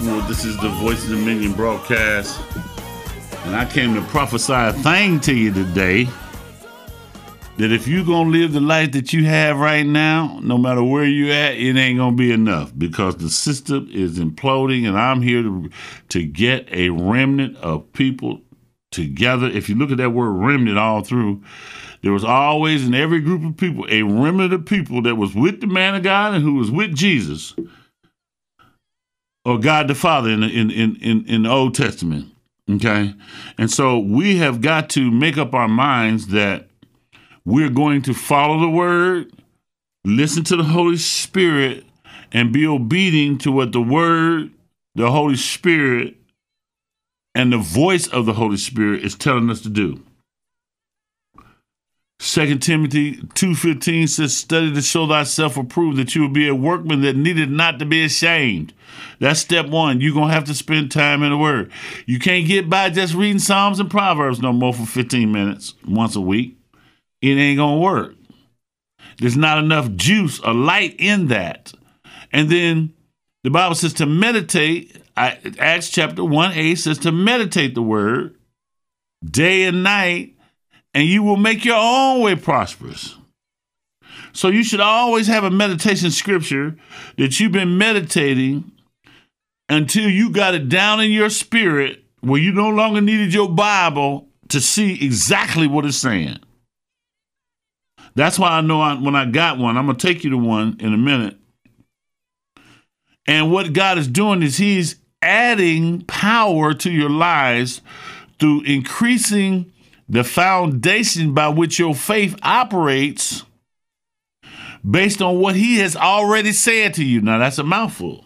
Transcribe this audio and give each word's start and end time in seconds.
This 0.00 0.44
is 0.44 0.56
the 0.58 0.68
Voice 0.68 1.02
of 1.02 1.10
the 1.10 1.16
Dominion 1.16 1.54
broadcast. 1.54 2.40
And 3.44 3.56
I 3.56 3.64
came 3.64 3.94
to 3.96 4.00
prophesy 4.02 4.52
a 4.52 4.72
thing 4.72 5.18
to 5.20 5.34
you 5.34 5.52
today 5.52 6.04
that 7.56 7.72
if 7.72 7.88
you're 7.88 8.04
going 8.04 8.30
to 8.30 8.38
live 8.38 8.52
the 8.52 8.60
life 8.60 8.92
that 8.92 9.12
you 9.12 9.24
have 9.24 9.58
right 9.58 9.84
now, 9.84 10.38
no 10.40 10.56
matter 10.56 10.84
where 10.84 11.04
you're 11.04 11.34
at, 11.34 11.56
it 11.56 11.76
ain't 11.76 11.98
going 11.98 12.12
to 12.12 12.16
be 12.16 12.30
enough 12.30 12.72
because 12.78 13.16
the 13.16 13.28
system 13.28 13.88
is 13.92 14.20
imploding 14.20 14.86
and 14.86 14.96
I'm 14.96 15.20
here 15.20 15.42
to, 15.42 15.68
to 16.10 16.24
get 16.24 16.68
a 16.70 16.90
remnant 16.90 17.56
of 17.56 17.92
people 17.92 18.40
together. 18.92 19.46
If 19.46 19.68
you 19.68 19.74
look 19.74 19.90
at 19.90 19.96
that 19.96 20.10
word 20.10 20.30
remnant 20.30 20.78
all 20.78 21.02
through, 21.02 21.42
there 22.02 22.12
was 22.12 22.24
always 22.24 22.86
in 22.86 22.94
every 22.94 23.20
group 23.20 23.44
of 23.44 23.56
people 23.56 23.84
a 23.90 24.02
remnant 24.02 24.52
of 24.52 24.64
people 24.64 25.02
that 25.02 25.16
was 25.16 25.34
with 25.34 25.60
the 25.60 25.66
man 25.66 25.96
of 25.96 26.04
God 26.04 26.34
and 26.34 26.44
who 26.44 26.54
was 26.54 26.70
with 26.70 26.94
Jesus 26.94 27.56
or 29.48 29.58
God 29.58 29.88
the 29.88 29.94
Father 29.94 30.28
in 30.28 30.42
in, 30.42 30.70
in, 30.70 31.24
in, 31.26 31.42
the 31.44 31.50
Old 31.50 31.74
Testament. 31.74 32.30
Okay. 32.70 33.14
And 33.56 33.70
so 33.70 33.98
we 33.98 34.36
have 34.36 34.60
got 34.60 34.90
to 34.90 35.10
make 35.10 35.38
up 35.38 35.54
our 35.54 35.68
minds 35.68 36.26
that 36.28 36.68
we're 37.46 37.70
going 37.70 38.02
to 38.02 38.12
follow 38.12 38.60
the 38.60 38.68
word, 38.68 39.32
listen 40.04 40.44
to 40.44 40.56
the 40.56 40.64
Holy 40.64 40.98
Spirit, 40.98 41.86
and 42.30 42.52
be 42.52 42.66
obedient 42.66 43.40
to 43.40 43.50
what 43.50 43.72
the 43.72 43.80
word, 43.80 44.50
the 44.94 45.10
Holy 45.10 45.36
Spirit, 45.36 46.16
and 47.34 47.50
the 47.50 47.56
voice 47.56 48.06
of 48.06 48.26
the 48.26 48.34
Holy 48.34 48.58
Spirit 48.58 49.02
is 49.02 49.14
telling 49.14 49.48
us 49.48 49.62
to 49.62 49.70
do. 49.70 50.02
2 52.18 52.58
Timothy 52.58 53.16
2.15 53.16 54.08
says, 54.08 54.36
Study 54.36 54.74
to 54.74 54.82
show 54.82 55.06
thyself 55.06 55.56
approved, 55.56 55.98
that 55.98 56.14
you 56.14 56.22
will 56.22 56.28
be 56.28 56.48
a 56.48 56.54
workman 56.54 57.02
that 57.02 57.16
needed 57.16 57.50
not 57.50 57.78
to 57.78 57.86
be 57.86 58.04
ashamed. 58.04 58.72
That's 59.20 59.38
step 59.38 59.68
one. 59.68 60.00
You're 60.00 60.14
going 60.14 60.28
to 60.28 60.34
have 60.34 60.44
to 60.44 60.54
spend 60.54 60.90
time 60.90 61.22
in 61.22 61.30
the 61.30 61.36
Word. 61.36 61.70
You 62.06 62.18
can't 62.18 62.46
get 62.46 62.68
by 62.68 62.90
just 62.90 63.14
reading 63.14 63.38
Psalms 63.38 63.78
and 63.78 63.90
Proverbs 63.90 64.40
no 64.40 64.52
more 64.52 64.74
for 64.74 64.84
15 64.84 65.30
minutes 65.30 65.74
once 65.86 66.16
a 66.16 66.20
week. 66.20 66.58
It 67.22 67.36
ain't 67.36 67.58
going 67.58 67.76
to 67.76 67.84
work. 67.84 68.14
There's 69.18 69.36
not 69.36 69.58
enough 69.58 69.92
juice 69.92 70.40
or 70.40 70.54
light 70.54 70.96
in 70.98 71.28
that. 71.28 71.72
And 72.32 72.50
then 72.50 72.94
the 73.44 73.50
Bible 73.50 73.74
says 73.74 73.92
to 73.94 74.06
meditate. 74.06 75.02
I, 75.16 75.38
Acts 75.58 75.90
chapter 75.90 76.24
1 76.24 76.52
8 76.52 76.74
says 76.76 76.98
to 76.98 77.12
meditate 77.12 77.74
the 77.74 77.82
Word 77.82 78.36
day 79.24 79.64
and 79.64 79.82
night 79.82 80.37
and 80.94 81.06
you 81.06 81.22
will 81.22 81.36
make 81.36 81.64
your 81.64 81.78
own 81.78 82.22
way 82.22 82.34
prosperous. 82.34 83.16
So 84.32 84.48
you 84.48 84.62
should 84.62 84.80
always 84.80 85.26
have 85.26 85.44
a 85.44 85.50
meditation 85.50 86.10
scripture 86.10 86.76
that 87.16 87.40
you've 87.40 87.52
been 87.52 87.78
meditating 87.78 88.70
until 89.68 90.08
you 90.08 90.30
got 90.30 90.54
it 90.54 90.68
down 90.68 91.00
in 91.00 91.10
your 91.10 91.30
spirit 91.30 92.02
where 92.20 92.40
you 92.40 92.52
no 92.52 92.68
longer 92.68 93.00
needed 93.00 93.32
your 93.32 93.48
Bible 93.48 94.28
to 94.48 94.60
see 94.60 95.04
exactly 95.04 95.66
what 95.66 95.84
it's 95.84 95.96
saying. 95.96 96.38
That's 98.14 98.38
why 98.38 98.50
I 98.50 98.60
know 98.60 98.80
I, 98.80 98.94
when 98.94 99.14
I 99.14 99.26
got 99.26 99.58
one, 99.58 99.76
I'm 99.76 99.86
going 99.86 99.96
to 99.96 100.06
take 100.06 100.24
you 100.24 100.30
to 100.30 100.38
one 100.38 100.76
in 100.80 100.92
a 100.92 100.98
minute. 100.98 101.36
And 103.26 103.52
what 103.52 103.72
God 103.72 103.98
is 103.98 104.08
doing 104.08 104.42
is 104.42 104.56
He's 104.56 104.96
adding 105.20 106.02
power 106.02 106.74
to 106.74 106.90
your 106.90 107.10
lives 107.10 107.82
through 108.38 108.62
increasing 108.62 109.72
the 110.08 110.24
foundation 110.24 111.34
by 111.34 111.48
which 111.48 111.78
your 111.78 111.94
faith 111.94 112.36
operates 112.42 113.44
based 114.88 115.20
on 115.20 115.38
what 115.38 115.54
he 115.54 115.78
has 115.78 115.96
already 115.96 116.52
said 116.52 116.94
to 116.94 117.04
you. 117.04 117.20
Now, 117.20 117.38
that's 117.38 117.58
a 117.58 117.64
mouthful. 117.64 118.24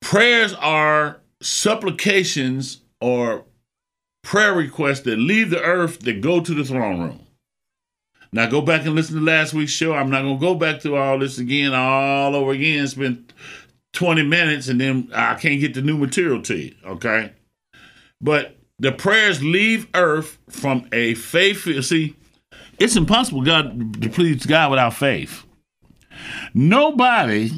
Prayers 0.00 0.54
are 0.54 1.20
supplications 1.40 2.82
or 3.00 3.44
prayer 4.22 4.54
requests 4.54 5.00
that 5.00 5.16
leave 5.16 5.50
the 5.50 5.62
earth 5.62 6.00
that 6.00 6.20
go 6.20 6.40
to 6.40 6.54
the 6.54 6.64
throne 6.64 7.00
room. 7.00 7.20
Now, 8.32 8.46
go 8.46 8.60
back 8.60 8.84
and 8.84 8.94
listen 8.94 9.16
to 9.16 9.22
last 9.22 9.54
week's 9.54 9.72
show. 9.72 9.94
I'm 9.94 10.10
not 10.10 10.22
going 10.22 10.38
to 10.38 10.40
go 10.40 10.54
back 10.54 10.80
through 10.80 10.96
all 10.96 11.18
this 11.18 11.38
again, 11.38 11.72
all 11.72 12.34
over 12.34 12.52
again. 12.52 12.86
Spend 12.86 13.32
20 13.92 14.22
minutes 14.24 14.68
and 14.68 14.80
then 14.80 15.08
I 15.14 15.34
can't 15.34 15.60
get 15.60 15.74
the 15.74 15.82
new 15.82 15.96
material 15.96 16.42
to 16.42 16.56
you, 16.56 16.74
okay? 16.84 17.32
But 18.20 18.56
the 18.84 18.92
prayers 18.92 19.42
leave 19.42 19.88
earth 19.94 20.38
from 20.50 20.86
a 20.92 21.14
faith. 21.14 21.84
See, 21.84 22.14
it's 22.78 22.96
impossible 22.96 23.42
God 23.42 24.02
to 24.02 24.10
please 24.10 24.44
God 24.44 24.70
without 24.70 24.92
faith. 24.92 25.44
Nobody 26.52 27.50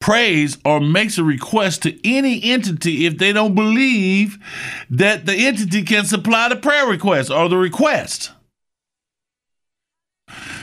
prays 0.00 0.58
or 0.64 0.80
makes 0.80 1.18
a 1.18 1.24
request 1.24 1.82
to 1.82 2.08
any 2.08 2.42
entity 2.44 3.06
if 3.06 3.18
they 3.18 3.32
don't 3.32 3.54
believe 3.54 4.38
that 4.88 5.26
the 5.26 5.34
entity 5.34 5.82
can 5.82 6.04
supply 6.04 6.48
the 6.48 6.56
prayer 6.56 6.86
request 6.86 7.30
or 7.30 7.48
the 7.48 7.56
request. 7.56 8.30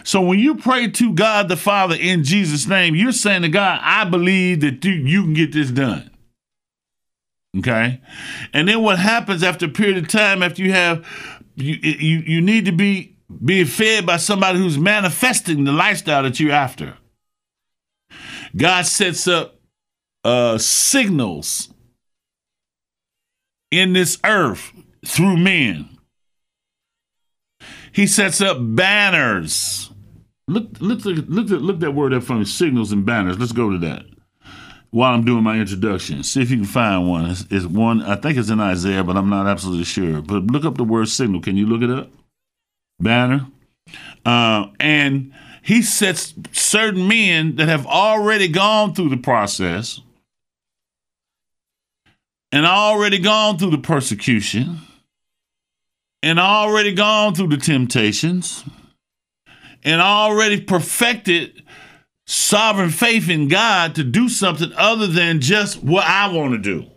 So 0.03 0.22
when 0.22 0.39
you 0.39 0.56
pray 0.56 0.89
to 0.91 1.13
God 1.13 1.50
the 1.50 1.57
Father 1.57 1.95
in 2.00 2.23
Jesus' 2.23 2.68
name, 2.68 2.95
you're 2.95 3.12
saying 3.12 3.41
to 3.41 3.50
God, 3.50 3.79
I 3.83 4.06
believe 4.06 4.62
that 4.62 4.85
you, 4.85 4.94
you 4.94 5.23
can 5.23 5.33
get 5.33 5.51
this 5.51 5.72
done. 5.72 6.11
Okay. 7.57 8.01
And 8.53 8.67
then 8.67 8.81
what 8.81 9.00
happens 9.00 9.44
after 9.44 9.66
a 9.66 9.69
period 9.69 9.97
of 9.97 10.07
time, 10.07 10.41
after 10.41 10.62
you 10.62 10.72
have, 10.72 11.06
you, 11.56 11.75
you, 11.75 12.19
you 12.19 12.41
need 12.41 12.66
to 12.66 12.72
be 12.72 13.17
being 13.44 13.66
fed 13.66 14.06
by 14.06 14.17
somebody 14.17 14.59
who's 14.59 14.78
manifesting 14.78 15.63
the 15.63 15.72
lifestyle 15.72 16.23
that 16.23 16.39
you're 16.39 16.51
after. 16.51 16.97
God 18.56 18.85
sets 18.85 19.28
up 19.28 19.59
uh, 20.23 20.57
signals 20.57 21.73
in 23.69 23.94
this 23.94 24.18
earth 24.25 24.72
through 25.06 25.38
men. 25.38 25.97
He 27.94 28.07
sets 28.07 28.41
up 28.41 28.57
banners. 28.59 29.91
Look, 30.47 30.68
look, 30.79 31.03
look, 31.06 31.25
look, 31.28 31.50
look 31.50 31.79
that 31.79 31.91
word 31.91 32.13
up 32.13 32.23
from 32.23 32.44
signals 32.45 32.91
and 32.91 33.06
banners. 33.06 33.39
Let's 33.39 33.51
go 33.51 33.69
to 33.69 33.78
that 33.79 34.06
while 34.91 35.13
I'm 35.13 35.25
doing 35.25 35.44
my 35.44 35.57
introduction. 35.57 36.22
See 36.24 36.41
if 36.41 36.52
you 36.52 36.57
can 36.57 36.66
find 36.66 37.09
one. 37.09 37.25
It's, 37.31 37.46
it's, 37.50 37.66
one, 37.66 38.02
I 38.02 38.16
think 38.16 38.38
it's 38.38 38.50
in 38.50 38.59
Isaiah, 38.59 39.03
but 39.03 39.18
I'm 39.18 39.29
not 39.29 39.47
absolutely 39.47 39.85
sure. 39.85 40.22
But 40.22 40.44
look 40.44 40.66
up 40.66 40.75
the 40.75 40.84
word 40.84 41.07
signal. 41.07 41.41
Can 41.41 41.57
you 41.57 41.66
look 41.66 41.81
it 41.81 41.90
up? 41.90 42.09
Banner. 43.00 43.48
Uh, 44.25 44.68
and 44.80 45.33
he 45.63 45.81
sets 45.81 46.33
certain 46.51 47.07
men 47.07 47.56
that 47.56 47.68
have 47.68 47.88
already 47.88 48.48
gone 48.48 48.94
through 48.94 49.10
the 49.10 49.18
process 49.18 50.01
and 52.51 52.66
already 52.66 53.18
gone 53.18 53.57
through 53.57 53.71
the 53.71 53.77
persecution 53.77 54.80
and 56.21 56.39
already 56.39 56.94
gone 56.94 57.33
through 57.33 57.48
the 57.48 57.57
temptations 57.57 58.63
and 59.83 60.01
already 60.01 60.60
perfected 60.60 61.63
sovereign 62.31 62.89
faith 62.89 63.30
in 63.30 63.50
God 63.50 63.94
to 63.95 64.06
do 64.06 64.30
something 64.30 64.72
other 64.78 65.06
than 65.06 65.42
just 65.42 65.83
what 65.83 66.06
I 66.06 66.31
want 66.31 66.54
to 66.54 66.57
do. 66.57 66.89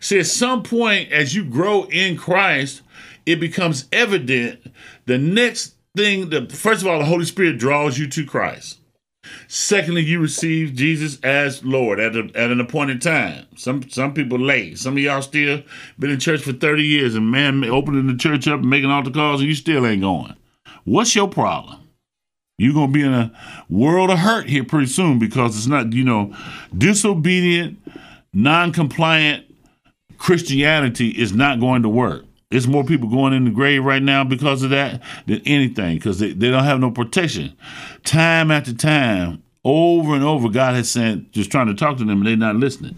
See, 0.00 0.18
at 0.18 0.26
some 0.26 0.62
point, 0.62 1.12
as 1.12 1.34
you 1.34 1.44
grow 1.44 1.84
in 1.84 2.16
Christ, 2.16 2.80
it 3.26 3.38
becomes 3.38 3.86
evident 3.92 4.72
the 5.04 5.18
next 5.18 5.74
thing, 5.94 6.30
the 6.30 6.46
first 6.48 6.80
of 6.80 6.88
all, 6.88 6.98
the 6.98 7.04
Holy 7.04 7.26
Spirit 7.26 7.58
draws 7.58 7.98
you 7.98 8.08
to 8.08 8.24
Christ. 8.24 8.78
Secondly, 9.46 10.02
you 10.02 10.20
receive 10.20 10.74
Jesus 10.74 11.20
as 11.22 11.62
Lord 11.62 12.00
at, 12.00 12.16
a, 12.16 12.30
at 12.34 12.50
an 12.50 12.60
appointed 12.60 13.02
time. 13.02 13.46
Some 13.56 13.88
some 13.90 14.14
people 14.14 14.38
late. 14.38 14.78
Some 14.78 14.94
of 14.94 15.00
y'all 15.00 15.20
still 15.20 15.62
been 15.98 16.10
in 16.10 16.20
church 16.20 16.42
for 16.42 16.52
30 16.52 16.82
years 16.82 17.14
and 17.14 17.30
man 17.30 17.62
opening 17.64 18.06
the 18.06 18.16
church 18.16 18.48
up 18.48 18.60
and 18.60 18.70
making 18.70 18.90
altar 18.90 19.10
calls 19.10 19.40
and 19.40 19.48
you 19.48 19.54
still 19.56 19.84
ain't 19.84 20.02
going. 20.02 20.34
What's 20.84 21.14
your 21.14 21.28
problem? 21.28 21.85
You're 22.58 22.74
going 22.74 22.92
to 22.92 22.92
be 22.92 23.04
in 23.04 23.12
a 23.12 23.32
world 23.68 24.10
of 24.10 24.18
hurt 24.18 24.48
here 24.48 24.64
pretty 24.64 24.86
soon 24.86 25.18
because 25.18 25.56
it's 25.56 25.66
not, 25.66 25.92
you 25.92 26.04
know, 26.04 26.34
disobedient, 26.76 27.78
non 28.32 28.72
compliant 28.72 29.44
Christianity 30.16 31.08
is 31.10 31.32
not 31.32 31.60
going 31.60 31.82
to 31.82 31.88
work. 31.88 32.24
There's 32.50 32.68
more 32.68 32.84
people 32.84 33.10
going 33.10 33.32
in 33.32 33.44
the 33.44 33.50
grave 33.50 33.84
right 33.84 34.02
now 34.02 34.24
because 34.24 34.62
of 34.62 34.70
that 34.70 35.02
than 35.26 35.42
anything 35.44 35.96
because 35.96 36.18
they, 36.18 36.32
they 36.32 36.50
don't 36.50 36.64
have 36.64 36.80
no 36.80 36.90
protection. 36.90 37.54
Time 38.04 38.50
after 38.50 38.72
time, 38.72 39.42
over 39.64 40.14
and 40.14 40.24
over, 40.24 40.48
God 40.48 40.76
has 40.76 40.90
sent 40.90 41.32
just 41.32 41.50
trying 41.50 41.66
to 41.66 41.74
talk 41.74 41.98
to 41.98 42.04
them 42.04 42.18
and 42.18 42.26
they're 42.26 42.36
not 42.36 42.56
listening. 42.56 42.96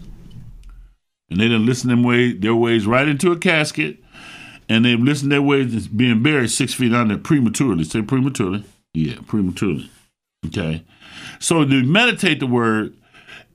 And 1.29 1.39
they 1.39 1.45
didn't 1.45 1.65
listen 1.65 1.89
them 1.89 2.03
way, 2.03 2.31
their 2.31 2.55
ways 2.55 2.87
right 2.87 3.07
into 3.07 3.31
a 3.31 3.37
casket 3.37 3.97
and 4.69 4.85
they've 4.85 4.99
listened 4.99 5.31
their 5.31 5.41
way 5.41 5.65
to 5.65 5.89
being 5.89 6.21
buried 6.21 6.51
six 6.51 6.75
feet 6.75 6.93
under 6.93 7.17
prematurely. 7.17 7.83
Say 7.83 8.03
prematurely. 8.03 8.63
Yeah, 8.93 9.15
prematurely. 9.27 9.89
Okay. 10.45 10.83
So 11.39 11.65
to 11.65 11.83
meditate 11.83 12.39
the 12.39 12.47
word, 12.47 12.95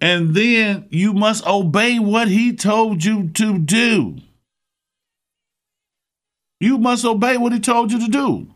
and 0.00 0.34
then 0.34 0.86
you 0.90 1.12
must 1.12 1.46
obey 1.46 1.98
what 1.98 2.28
he 2.28 2.54
told 2.54 3.04
you 3.04 3.28
to 3.30 3.58
do. 3.58 4.18
You 6.60 6.78
must 6.78 7.04
obey 7.04 7.36
what 7.36 7.52
he 7.52 7.60
told 7.60 7.92
you 7.92 7.98
to 8.00 8.08
do. 8.08 8.46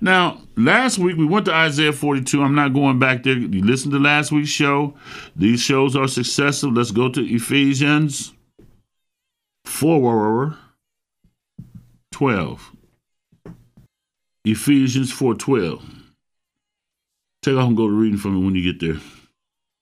Now, 0.00 0.40
last 0.56 0.98
week 0.98 1.16
we 1.16 1.24
went 1.24 1.46
to 1.46 1.54
Isaiah 1.54 1.92
42. 1.92 2.42
I'm 2.42 2.54
not 2.54 2.74
going 2.74 2.98
back 2.98 3.22
there. 3.22 3.36
You 3.36 3.64
listened 3.64 3.92
to 3.92 3.98
last 3.98 4.32
week's 4.32 4.48
show. 4.48 4.94
These 5.36 5.60
shows 5.60 5.96
are 5.96 6.08
successive. 6.08 6.72
Let's 6.72 6.90
go 6.90 7.08
to 7.08 7.20
Ephesians 7.22 8.32
4 9.64 10.56
12. 12.12 12.73
Ephesians 14.44 15.10
4 15.10 15.34
12. 15.34 15.82
Take 17.42 17.56
off 17.56 17.68
and 17.68 17.76
go 17.76 17.86
to 17.86 17.92
reading 17.92 18.18
for 18.18 18.28
me 18.28 18.44
when 18.44 18.54
you 18.54 18.72
get 18.72 18.80
there. 18.80 19.00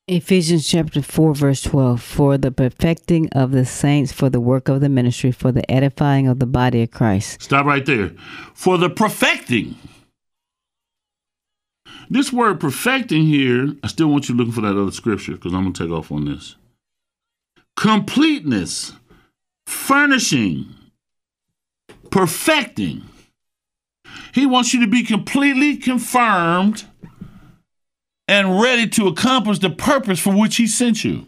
Ephesians 0.09 0.69
chapter 0.69 1.01
4, 1.01 1.35
verse 1.35 1.63
12 1.63 2.03
For 2.03 2.37
the 2.37 2.51
perfecting 2.51 3.29
of 3.31 3.53
the 3.53 3.65
saints, 3.65 4.13
for 4.13 4.29
the 4.29 4.41
work 4.41 4.69
of 4.69 4.81
the 4.81 4.89
ministry, 4.89 5.31
for 5.31 5.53
the 5.53 5.69
edifying 5.71 6.27
of 6.27 6.39
the 6.41 6.47
body 6.47 6.83
of 6.83 6.91
Christ. 6.91 7.41
Stop 7.41 7.67
right 7.67 7.87
there. 7.87 8.11
For 8.55 8.79
the 8.79 8.91
perfecting. 8.91 9.77
This 12.11 12.33
word 12.33 12.61
perfecting 12.61 13.27
here, 13.27 13.75
I 13.83 13.87
still 13.87 14.09
want 14.09 14.29
you 14.29 14.35
looking 14.35 14.53
for 14.53 14.61
that 14.63 14.77
other 14.77 14.91
scripture 14.91 15.33
because 15.33 15.55
I'm 15.55 15.63
going 15.63 15.73
to 15.73 15.85
take 15.85 15.93
off 15.93 16.13
on 16.13 16.25
this. 16.25 16.57
Completeness, 17.77 18.93
furnishing, 19.67 20.67
perfecting. 22.11 23.03
He 24.33 24.47
wants 24.47 24.73
you 24.73 24.81
to 24.81 24.87
be 24.87 25.03
completely 25.03 25.77
confirmed 25.77 26.85
and 28.29 28.61
ready 28.61 28.89
to 28.89 29.09
accomplish 29.09 29.59
the 29.59 29.71
purpose 29.71 30.21
for 30.21 30.35
which 30.35 30.57
he 30.57 30.67
sent 30.67 31.05
you. 31.05 31.27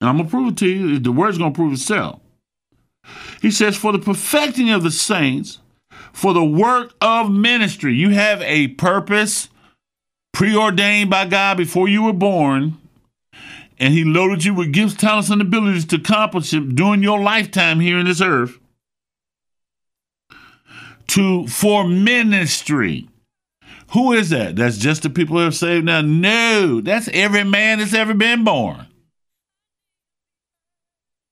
And 0.00 0.10
I'm 0.10 0.16
going 0.16 0.28
to 0.28 0.30
prove 0.30 0.52
it 0.52 0.58
to 0.58 0.68
you. 0.68 0.98
The 0.98 1.12
word's 1.12 1.38
going 1.38 1.52
to 1.52 1.56
prove 1.56 1.72
itself. 1.72 2.20
He 3.40 3.50
says, 3.50 3.76
For 3.76 3.92
the 3.92 3.98
perfecting 3.98 4.70
of 4.70 4.82
the 4.82 4.90
saints, 4.90 5.60
for 6.16 6.32
the 6.32 6.44
work 6.44 6.94
of 7.02 7.30
ministry. 7.30 7.94
You 7.94 8.08
have 8.10 8.40
a 8.40 8.68
purpose 8.68 9.50
preordained 10.32 11.10
by 11.10 11.26
God 11.26 11.58
before 11.58 11.88
you 11.88 12.04
were 12.04 12.14
born, 12.14 12.78
and 13.78 13.92
He 13.92 14.02
loaded 14.02 14.42
you 14.42 14.54
with 14.54 14.72
gifts, 14.72 14.94
talents, 14.94 15.28
and 15.28 15.42
abilities 15.42 15.84
to 15.86 15.96
accomplish 15.96 16.54
it 16.54 16.74
during 16.74 17.02
your 17.02 17.20
lifetime 17.20 17.80
here 17.80 17.98
in 17.98 18.06
this 18.06 18.22
earth. 18.22 18.58
To 21.08 21.46
for 21.46 21.86
ministry. 21.86 23.08
Who 23.92 24.12
is 24.12 24.30
that? 24.30 24.56
That's 24.56 24.78
just 24.78 25.02
the 25.02 25.10
people 25.10 25.38
who 25.38 25.46
are 25.46 25.52
saved 25.52 25.84
now? 25.84 26.00
No, 26.00 26.80
that's 26.80 27.08
every 27.12 27.44
man 27.44 27.78
that's 27.78 27.94
ever 27.94 28.14
been 28.14 28.42
born. 28.44 28.86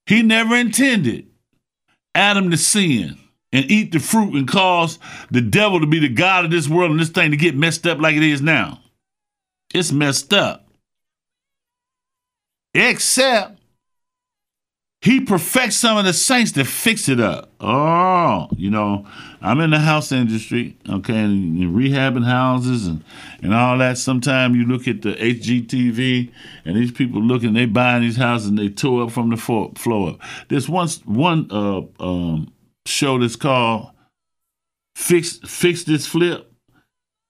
He 0.07 0.23
never 0.23 0.55
intended 0.55 1.27
Adam 2.15 2.51
to 2.51 2.57
sin 2.57 3.19
and 3.53 3.71
eat 3.71 3.93
the 3.93 3.99
fruit 3.99 4.35
and 4.35 4.47
cause 4.47 4.99
the 5.31 5.41
devil 5.41 5.81
to 5.81 5.87
be 5.87 5.99
the 5.99 6.09
God 6.09 6.45
of 6.45 6.51
this 6.51 6.69
world 6.69 6.91
and 6.91 7.01
this 7.01 7.09
thing 7.09 7.31
to 7.31 7.37
get 7.37 7.57
messed 7.57 7.87
up 7.87 7.99
like 7.99 8.17
it 8.17 8.23
is 8.23 8.43
now. 8.43 8.81
It's 9.73 9.93
messed 9.93 10.33
up. 10.33 10.69
Except 12.75 13.59
he 15.05 15.21
perfects 15.21 15.77
some 15.77 15.99
of 15.99 16.07
the 16.07 16.15
saints 16.15 16.53
to 16.53 16.65
fix 16.65 17.11
it 17.11 17.21
up. 17.21 17.51
Oh, 17.61 18.49
you 18.57 18.71
know, 18.71 19.07
I'm 19.43 19.61
in 19.61 19.69
the 19.69 19.79
house 19.79 20.11
industry, 20.13 20.79
okay, 20.89 21.25
and, 21.25 21.59
rehabbing 21.77 22.25
houses 22.25 22.87
and, 22.87 23.05
and 23.43 23.53
all 23.53 23.77
that. 23.77 23.99
Sometimes 23.99 24.57
you 24.57 24.65
look 24.65 24.89
at 24.89 25.03
the 25.03 25.13
HGTV 25.13 26.33
and 26.65 26.77
these 26.77 26.91
people 26.91 27.21
looking, 27.21 27.53
they 27.53 27.67
buying 27.67 28.01
these 28.01 28.17
houses 28.17 28.49
and 28.49 28.59
they 28.59 28.71
tore 28.71 29.05
up 29.05 29.11
from 29.11 29.29
the 29.29 29.37
floor, 29.37 29.73
floor 29.77 30.13
up. 30.13 30.21
There's 30.49 30.71
one 30.71 30.89
one 31.05 31.49
uh, 31.51 31.83
um, 32.01 32.51
show 32.87 33.19
that's 33.19 33.37
called 33.37 33.91
"Fix 34.97 35.39
Fix 35.45 35.85
This 35.85 36.07
Flip." 36.07 36.51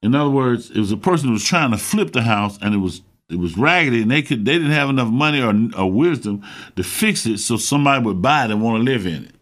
In 0.00 0.14
other 0.14 0.30
words, 0.30 0.70
it 0.70 0.78
was 0.78 0.92
a 0.92 0.96
person 0.96 1.26
who 1.26 1.32
was 1.32 1.44
trying 1.44 1.72
to 1.72 1.78
flip 1.78 2.12
the 2.12 2.22
house 2.22 2.56
and 2.62 2.72
it 2.72 2.78
was 2.78 3.02
it 3.30 3.38
was 3.38 3.56
raggedy 3.56 4.02
and 4.02 4.10
they 4.10 4.22
could 4.22 4.44
they 4.44 4.52
didn't 4.52 4.70
have 4.70 4.90
enough 4.90 5.08
money 5.08 5.40
or, 5.40 5.54
or 5.76 5.90
wisdom 5.90 6.42
to 6.76 6.82
fix 6.82 7.26
it 7.26 7.38
so 7.38 7.56
somebody 7.56 8.04
would 8.04 8.20
buy 8.20 8.44
it 8.44 8.50
and 8.50 8.62
want 8.62 8.78
to 8.78 8.84
live 8.84 9.06
in 9.06 9.24
it. 9.24 9.34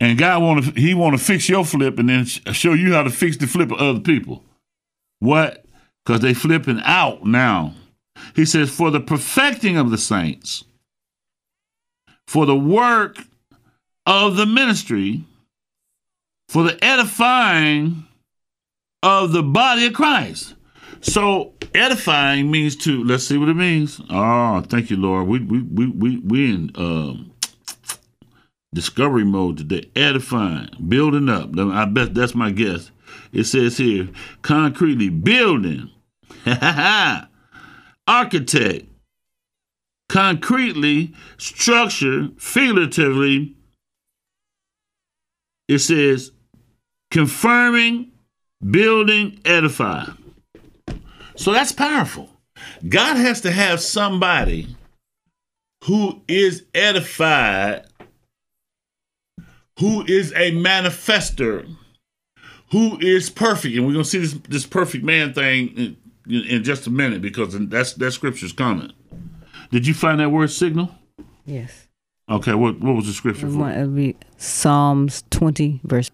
And 0.00 0.18
God 0.18 0.42
want 0.42 0.64
to 0.64 0.80
he 0.80 0.94
want 0.94 1.16
to 1.16 1.24
fix 1.24 1.48
your 1.48 1.64
flip 1.64 1.98
and 1.98 2.08
then 2.08 2.24
show 2.24 2.72
you 2.72 2.94
how 2.94 3.02
to 3.02 3.10
fix 3.10 3.36
the 3.36 3.46
flip 3.46 3.70
of 3.70 3.78
other 3.78 4.00
people. 4.00 4.42
What? 5.20 5.64
Because 6.04 6.20
they 6.20 6.34
flipping 6.34 6.80
out 6.84 7.24
now. 7.24 7.74
He 8.34 8.44
says, 8.44 8.70
for 8.70 8.90
the 8.90 9.00
perfecting 9.00 9.76
of 9.76 9.90
the 9.90 9.98
saints, 9.98 10.64
for 12.26 12.46
the 12.46 12.56
work 12.56 13.18
of 14.06 14.36
the 14.36 14.46
ministry, 14.46 15.24
for 16.48 16.62
the 16.62 16.82
edifying 16.84 18.06
of 19.02 19.32
the 19.32 19.42
body 19.42 19.86
of 19.86 19.92
Christ. 19.92 20.54
So 21.04 21.52
edifying 21.74 22.50
means 22.50 22.76
to 22.76 23.04
let's 23.04 23.26
see 23.26 23.36
what 23.36 23.50
it 23.50 23.54
means. 23.54 24.00
Oh, 24.08 24.62
thank 24.62 24.88
you, 24.88 24.96
Lord. 24.96 25.28
We 25.28 25.38
we 25.38 25.60
we 25.60 25.86
we 25.86 26.18
we 26.18 26.54
in 26.54 26.70
um, 26.76 27.30
discovery 28.72 29.24
mode 29.24 29.58
today. 29.58 29.90
Edifying, 29.94 30.70
building 30.88 31.28
up. 31.28 31.50
I 31.58 31.84
bet 31.84 32.14
that's 32.14 32.34
my 32.34 32.50
guess. 32.50 32.90
It 33.34 33.44
says 33.44 33.76
here, 33.76 34.08
concretely 34.40 35.10
building. 35.10 35.90
Architect. 38.06 38.86
Concretely, 40.08 41.12
structure, 41.36 42.28
figuratively. 42.38 43.54
It 45.68 45.80
says 45.80 46.32
confirming, 47.10 48.12
building, 48.70 49.40
edify. 49.44 50.06
So 51.36 51.52
that's 51.52 51.72
powerful. 51.72 52.30
God 52.88 53.16
has 53.16 53.40
to 53.42 53.50
have 53.50 53.80
somebody 53.80 54.76
who 55.84 56.22
is 56.28 56.64
edified, 56.74 57.86
who 59.78 60.04
is 60.06 60.32
a 60.32 60.52
manifester, 60.52 61.68
who 62.70 62.98
is 63.00 63.28
perfect. 63.30 63.76
And 63.76 63.86
we're 63.86 63.92
going 63.92 64.04
to 64.04 64.10
see 64.10 64.18
this, 64.18 64.34
this 64.48 64.66
perfect 64.66 65.04
man 65.04 65.34
thing 65.34 65.96
in, 66.28 66.42
in 66.44 66.64
just 66.64 66.86
a 66.86 66.90
minute 66.90 67.20
because 67.20 67.56
that's 67.68 67.94
that 67.94 68.12
scripture's 68.12 68.52
coming. 68.52 68.92
Did 69.70 69.86
you 69.86 69.94
find 69.94 70.20
that 70.20 70.30
word 70.30 70.50
signal? 70.50 70.90
Yes. 71.44 71.88
Okay, 72.30 72.54
what 72.54 72.80
what 72.80 72.96
was 72.96 73.06
the 73.06 73.12
scripture 73.12 73.50
for? 73.50 73.70
It 73.70 73.86
would 73.86 73.96
be 73.96 74.16
Psalms 74.38 75.24
20, 75.30 75.80
verse. 75.84 76.10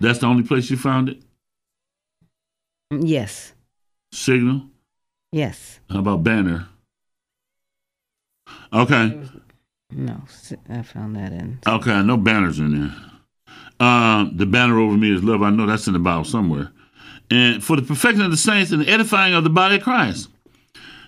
That's 0.00 0.20
the 0.20 0.26
only 0.26 0.42
place 0.42 0.70
you 0.70 0.76
found 0.76 1.10
it? 1.10 1.22
Yes. 2.90 3.52
Signal? 4.12 4.62
Yes. 5.32 5.80
How 5.90 6.00
about 6.00 6.22
banner? 6.22 6.68
Okay. 8.72 9.20
No, 9.90 10.22
I 10.70 10.82
found 10.82 11.16
that 11.16 11.32
in. 11.32 11.58
Okay, 11.66 12.02
no 12.02 12.16
banners 12.16 12.58
in 12.58 12.80
there. 12.80 13.86
Um, 13.86 14.36
the 14.36 14.46
banner 14.46 14.78
over 14.78 14.96
me 14.96 15.14
is 15.14 15.22
love. 15.22 15.42
I 15.42 15.50
know 15.50 15.66
that's 15.66 15.86
in 15.86 15.92
the 15.92 15.98
Bible 15.98 16.24
somewhere. 16.24 16.70
And 17.30 17.62
for 17.62 17.76
the 17.76 17.82
perfection 17.82 18.22
of 18.22 18.30
the 18.30 18.36
saints 18.36 18.70
and 18.70 18.82
the 18.82 18.88
edifying 18.88 19.34
of 19.34 19.44
the 19.44 19.50
body 19.50 19.76
of 19.76 19.82
Christ. 19.82 20.28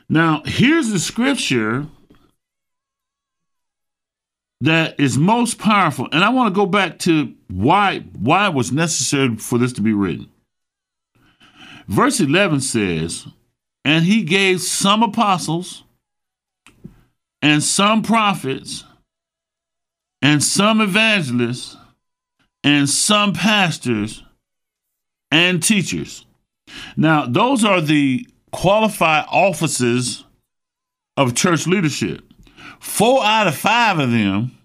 Now, 0.08 0.42
here's 0.44 0.90
the 0.90 0.98
scripture 0.98 1.86
that 4.60 4.98
is 4.98 5.18
most 5.18 5.58
powerful. 5.58 6.08
And 6.12 6.24
I 6.24 6.30
want 6.30 6.54
to 6.54 6.58
go 6.58 6.66
back 6.66 6.98
to 7.00 7.34
why 7.48 8.00
why 8.18 8.48
it 8.48 8.54
was 8.54 8.72
necessary 8.72 9.36
for 9.36 9.58
this 9.58 9.72
to 9.74 9.80
be 9.80 9.92
written. 9.92 10.28
Verse 11.86 12.20
11 12.20 12.60
says, 12.60 13.26
And 13.84 14.04
he 14.04 14.22
gave 14.22 14.60
some 14.60 15.02
apostles, 15.02 15.84
and 17.42 17.62
some 17.62 18.02
prophets, 18.02 18.84
and 20.22 20.42
some 20.42 20.80
evangelists, 20.80 21.76
and 22.62 22.88
some 22.88 23.34
pastors 23.34 24.22
and 25.30 25.62
teachers. 25.62 26.24
Now, 26.96 27.26
those 27.26 27.64
are 27.64 27.80
the 27.80 28.26
qualified 28.50 29.26
offices 29.28 30.24
of 31.16 31.34
church 31.34 31.66
leadership. 31.66 32.22
Four 32.80 33.24
out 33.24 33.46
of 33.46 33.54
five 33.54 33.98
of 33.98 34.10
them, 34.10 34.56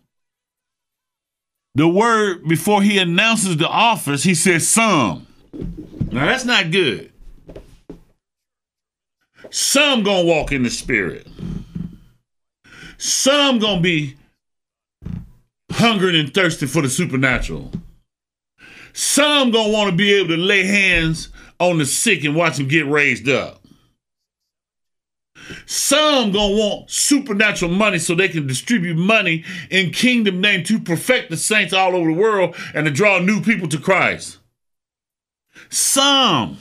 the 1.75 1.87
word 1.87 2.47
before 2.47 2.81
he 2.81 2.97
announces 2.97 3.57
the 3.57 3.67
office, 3.67 4.23
he 4.23 4.35
says 4.35 4.67
some. 4.67 5.27
Now 6.11 6.25
that's 6.25 6.45
not 6.45 6.71
good. 6.71 7.11
Some 9.51 10.03
gonna 10.03 10.25
walk 10.25 10.51
in 10.51 10.63
the 10.63 10.69
spirit. 10.69 11.27
Some 12.97 13.59
gonna 13.59 13.81
be 13.81 14.15
hungering 15.71 16.15
and 16.15 16.33
thirsting 16.33 16.67
for 16.67 16.81
the 16.81 16.89
supernatural. 16.89 17.71
Some 18.93 19.51
gonna 19.51 19.71
want 19.71 19.91
to 19.91 19.95
be 19.95 20.13
able 20.13 20.29
to 20.29 20.37
lay 20.37 20.65
hands 20.65 21.29
on 21.59 21.77
the 21.77 21.85
sick 21.85 22.23
and 22.23 22.35
watch 22.35 22.57
them 22.57 22.67
get 22.67 22.87
raised 22.87 23.29
up. 23.29 23.61
Some 25.65 26.31
gonna 26.31 26.55
want 26.55 26.91
supernatural 26.91 27.71
money 27.71 27.99
so 27.99 28.13
they 28.15 28.29
can 28.29 28.47
distribute 28.47 28.97
money 28.97 29.45
in 29.69 29.91
kingdom 29.91 30.41
name 30.41 30.63
to 30.65 30.79
perfect 30.79 31.29
the 31.29 31.37
saints 31.37 31.73
all 31.73 31.95
over 31.95 32.11
the 32.11 32.19
world 32.19 32.55
and 32.73 32.85
to 32.85 32.91
draw 32.91 33.19
new 33.19 33.41
people 33.41 33.67
to 33.69 33.77
Christ. 33.77 34.38
Some. 35.69 36.57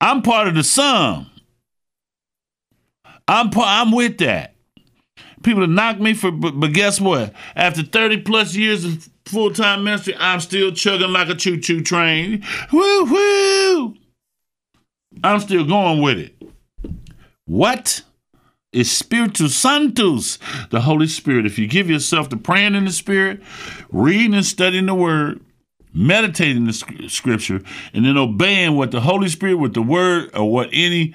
I'm 0.00 0.22
part 0.22 0.48
of 0.48 0.54
the 0.54 0.64
some. 0.64 1.30
I'm 3.28 3.50
part, 3.50 3.68
I'm 3.68 3.92
with 3.92 4.18
that. 4.18 4.54
People 5.42 5.62
have 5.62 5.70
knocked 5.70 6.00
me 6.00 6.14
for, 6.14 6.30
but, 6.30 6.58
but 6.58 6.72
guess 6.72 7.00
what? 7.00 7.32
After 7.54 7.82
30 7.82 8.22
plus 8.22 8.54
years 8.54 8.84
of 8.84 9.08
full 9.24 9.52
time 9.52 9.84
ministry, 9.84 10.14
I'm 10.18 10.40
still 10.40 10.72
chugging 10.72 11.12
like 11.12 11.28
a 11.28 11.34
choo 11.34 11.60
choo 11.60 11.82
train. 11.82 12.44
Woo 12.72 13.04
woo! 13.04 13.94
I'm 15.22 15.40
still 15.40 15.64
going 15.64 16.02
with 16.02 16.18
it. 16.18 16.42
What 17.46 18.02
is 18.72 18.90
Spiritus 18.90 19.56
Sanctus? 19.56 20.38
The 20.70 20.82
Holy 20.82 21.06
Spirit. 21.06 21.46
If 21.46 21.58
you 21.58 21.66
give 21.66 21.90
yourself 21.90 22.28
to 22.30 22.36
praying 22.36 22.74
in 22.74 22.84
the 22.84 22.92
Spirit, 22.92 23.40
reading 23.90 24.34
and 24.34 24.44
studying 24.44 24.86
the 24.86 24.94
Word, 24.94 25.40
meditating 25.92 26.66
the 26.66 27.08
Scripture, 27.08 27.60
and 27.92 28.04
then 28.04 28.16
obeying 28.16 28.76
what 28.76 28.90
the 28.90 29.00
Holy 29.00 29.28
Spirit, 29.28 29.56
with 29.56 29.74
the 29.74 29.82
Word, 29.82 30.30
or 30.34 30.50
what 30.50 30.68
any 30.72 31.14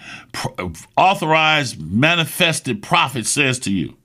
authorized, 0.97 1.81
manifested 1.81 2.83
prophet 2.83 3.25
says 3.25 3.59
to 3.59 3.71
you. 3.71 3.95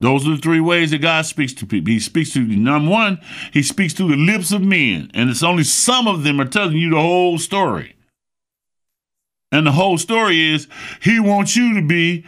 Those 0.00 0.26
are 0.26 0.32
the 0.32 0.42
three 0.42 0.60
ways 0.60 0.90
that 0.90 0.98
God 0.98 1.24
speaks 1.24 1.54
to 1.54 1.66
people. 1.66 1.90
He 1.90 2.00
speaks 2.00 2.32
to 2.34 2.46
the 2.46 2.56
number 2.56 2.90
one, 2.90 3.18
he 3.52 3.62
speaks 3.62 3.94
through 3.94 4.08
the 4.08 4.16
lips 4.16 4.52
of 4.52 4.62
men, 4.62 5.10
and 5.14 5.30
it's 5.30 5.42
only 5.42 5.64
some 5.64 6.06
of 6.06 6.22
them 6.22 6.40
are 6.40 6.46
telling 6.46 6.76
you 6.76 6.90
the 6.90 7.00
whole 7.00 7.38
story. 7.38 7.94
And 9.52 9.66
the 9.66 9.72
whole 9.72 9.96
story 9.96 10.52
is 10.52 10.68
he 11.00 11.18
wants 11.20 11.56
you 11.56 11.74
to 11.74 11.86
be. 11.86 12.26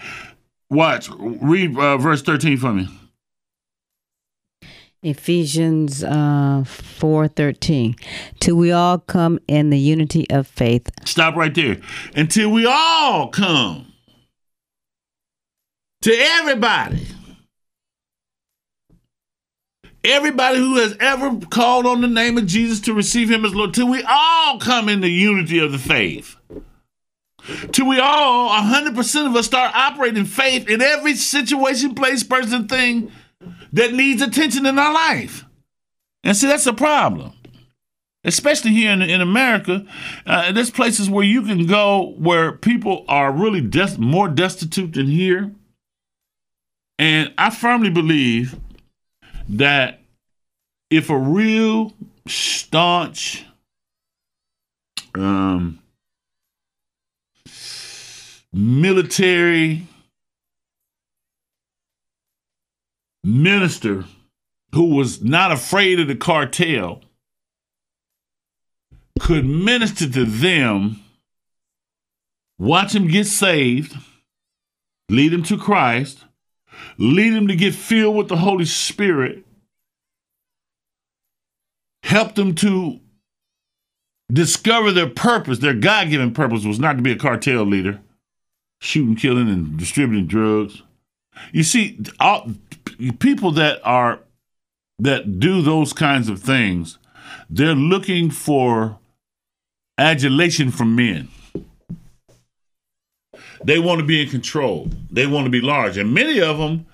Watch, 0.71 1.09
read 1.19 1.77
uh, 1.79 1.97
verse 1.97 2.23
thirteen 2.23 2.59
for 2.59 2.73
me. 2.73 2.89
Ephesians 5.03 6.03
uh, 6.03 6.65
four 6.67 7.29
thirteen. 7.29 7.95
Till 8.41 8.57
we 8.57 8.73
all 8.73 8.99
come 8.99 9.39
in 9.47 9.71
the 9.71 9.79
unity 9.79 10.29
of 10.31 10.47
faith. 10.47 10.91
Stop 11.05 11.37
right 11.37 11.55
there. 11.55 11.79
Until 12.15 12.51
we 12.51 12.67
all 12.67 13.29
come 13.29 13.93
to 16.03 16.13
everybody. 16.13 17.07
Everybody 20.05 20.59
who 20.59 20.77
has 20.77 20.97
ever 21.01 21.39
called 21.51 21.85
on 21.85 22.01
the 22.01 22.09
name 22.09 22.39
of 22.39 22.47
Jesus 22.47 22.81
to 22.83 22.95
receive 22.95 23.31
him 23.31 23.45
as 23.45 23.55
Lord, 23.55 23.75
till 23.75 23.89
we 23.89 24.03
all 24.09 24.59
come 24.59 24.89
in 24.89 25.01
the 25.01 25.11
unity 25.11 25.59
of 25.59 25.73
the 25.73 25.79
faith. 25.79 26.37
Till 27.73 27.87
we 27.87 27.99
all, 27.99 28.51
100% 28.51 29.27
of 29.27 29.35
us, 29.35 29.47
start 29.47 29.75
operating 29.75 30.25
faith 30.25 30.69
in 30.69 30.81
every 30.81 31.15
situation, 31.15 31.95
place, 31.95 32.23
person, 32.23 32.69
thing 32.69 33.11
that 33.73 33.93
needs 33.93 34.23
attention 34.23 34.67
in 34.67 34.79
our 34.79 34.93
life. 34.93 35.45
And 36.25 36.37
see, 36.37 36.47
that's 36.47 36.67
a 36.67 36.73
problem. 36.73 37.33
Especially 38.25 38.73
here 38.73 38.91
in, 38.91 39.01
in 39.01 39.21
America, 39.21 39.87
uh, 40.27 40.53
there's 40.53 40.71
places 40.71 41.09
where 41.09 41.25
you 41.25 41.43
can 41.43 41.67
go 41.67 42.15
where 42.19 42.53
people 42.53 43.05
are 43.09 43.33
really 43.33 43.61
des- 43.61 43.97
more 43.99 44.29
destitute 44.29 44.95
than 44.95 45.07
here. 45.07 45.53
And 46.99 47.33
I 47.39 47.51
firmly 47.51 47.91
believe 47.91 48.59
that 49.49 50.01
if 50.91 51.11
a 51.11 51.17
real 51.17 51.93
staunch, 52.27 53.47
um, 55.15 55.79
military 58.53 59.87
minister 63.29 64.05
who 64.75 64.95
was 64.95 65.23
not 65.23 65.53
afraid 65.53 66.01
of 66.01 66.09
the 66.09 66.17
cartel 66.17 67.03
could 69.21 69.45
minister 69.45 70.09
to 70.09 70.25
them, 70.25 71.01
watch 72.59 72.93
them 72.93 73.09
get 73.09 73.27
saved, 73.27 73.97
lead 75.09 75.33
them 75.33 75.43
to 75.43 75.59
Christ, 75.59 76.25
lead 76.97 77.31
them 77.31 77.49
to 77.49 77.57
get 77.57 77.75
filled 77.75 78.17
with 78.17 78.29
the 78.29 78.37
Holy 78.37 78.65
Spirit, 78.65 79.45
help 82.05 82.35
them 82.35 82.55
to 82.57 83.01
discover 84.33 84.93
their 84.93 85.09
purpose. 85.09 85.59
Their 85.59 85.75
God 85.75 86.11
given 86.11 86.33
purpose 86.33 86.65
was 86.65 86.79
not 86.79 86.97
to 86.97 87.03
be 87.03 87.13
a 87.13 87.17
cartel 87.17 87.65
leader, 87.65 88.01
shooting, 88.81 89.17
killing, 89.17 89.49
and 89.49 89.77
distributing 89.77 90.27
drugs. 90.27 90.83
You 91.53 91.63
see, 91.63 91.99
all, 92.21 92.51
people 93.19 93.53
that 93.53 93.81
are 93.85 94.21
that 94.99 95.39
do 95.39 95.63
those 95.63 95.93
kinds 95.93 96.29
of 96.29 96.41
things, 96.41 96.99
they're 97.49 97.75
looking 97.75 98.31
for 98.31 98.99
adulation 99.97 100.71
from 100.71 100.97
men. 100.97 101.29
They 103.65 103.79
want 103.79 104.01
to 104.01 104.07
be 104.07 104.23
in 104.23 104.29
control. 104.29 104.91
They 105.11 105.27
want 105.27 105.47
to 105.47 105.51
be 105.51 105.61
large. 105.61 105.97
And 105.97 106.15
many 106.15 106.41
of 106.41 106.59
them 106.59 106.87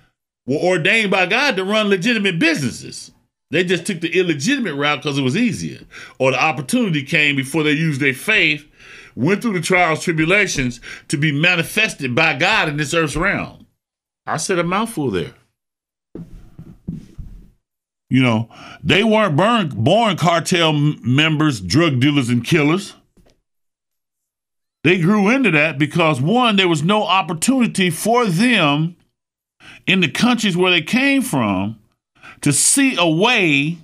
were 0.47 0.57
ordained 0.57 1.11
by 1.11 1.25
God 1.25 1.55
to 1.55 1.63
run 1.63 1.89
legitimate 1.89 2.39
businesses. 2.39 3.11
They 3.51 3.63
just 3.63 3.85
took 3.85 4.01
the 4.01 4.17
illegitimate 4.17 4.75
route 4.75 5.01
because 5.01 5.17
it 5.17 5.23
was 5.23 5.37
easier. 5.37 5.81
Or 6.17 6.31
the 6.31 6.41
opportunity 6.41 7.03
came 7.03 7.35
before 7.35 7.63
they 7.63 7.71
used 7.71 8.01
their 8.01 8.13
faith, 8.13 8.65
went 9.15 9.41
through 9.41 9.53
the 9.53 9.61
trials, 9.61 10.03
tribulations 10.03 10.81
to 11.07 11.17
be 11.17 11.31
manifested 11.31 12.15
by 12.15 12.35
God 12.35 12.67
in 12.67 12.77
this 12.77 12.93
earth's 12.93 13.15
realm. 13.15 13.67
I 14.25 14.37
said 14.37 14.59
a 14.59 14.63
mouthful 14.63 15.11
there. 15.11 15.35
You 18.15 18.23
know, 18.23 18.49
they 18.81 19.03
weren't 19.03 19.35
born, 19.35 19.67
born 19.75 20.15
cartel 20.15 20.71
members, 20.71 21.59
drug 21.59 21.99
dealers, 21.99 22.29
and 22.29 22.45
killers. 22.45 22.95
They 24.85 25.01
grew 25.01 25.27
into 25.27 25.51
that 25.51 25.77
because, 25.77 26.21
one, 26.21 26.55
there 26.55 26.69
was 26.69 26.81
no 26.81 27.03
opportunity 27.03 27.89
for 27.89 28.25
them 28.25 28.95
in 29.85 29.99
the 29.99 30.07
countries 30.07 30.55
where 30.55 30.71
they 30.71 30.81
came 30.81 31.23
from 31.23 31.77
to 32.39 32.53
see 32.53 32.95
a 32.97 33.05
way 33.05 33.79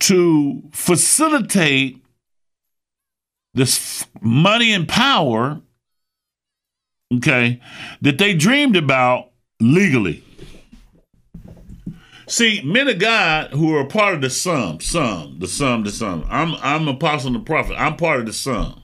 to 0.00 0.64
facilitate 0.72 2.04
this 3.54 4.06
money 4.20 4.74
and 4.74 4.86
power, 4.86 5.62
okay, 7.14 7.58
that 8.02 8.18
they 8.18 8.34
dreamed 8.34 8.76
about 8.76 9.30
legally. 9.60 10.22
See, 12.28 12.60
men 12.62 12.88
of 12.88 12.98
God 12.98 13.52
who 13.52 13.74
are 13.74 13.86
part 13.86 14.14
of 14.14 14.20
the 14.20 14.28
some, 14.28 14.80
some, 14.80 15.38
the 15.38 15.48
some, 15.48 15.84
the 15.84 15.90
some. 15.90 16.26
I'm 16.28 16.54
I'm 16.56 16.86
apostle 16.86 17.34
and 17.34 17.44
prophet. 17.44 17.74
I'm 17.78 17.96
part 17.96 18.20
of 18.20 18.26
the 18.26 18.34
some. 18.34 18.82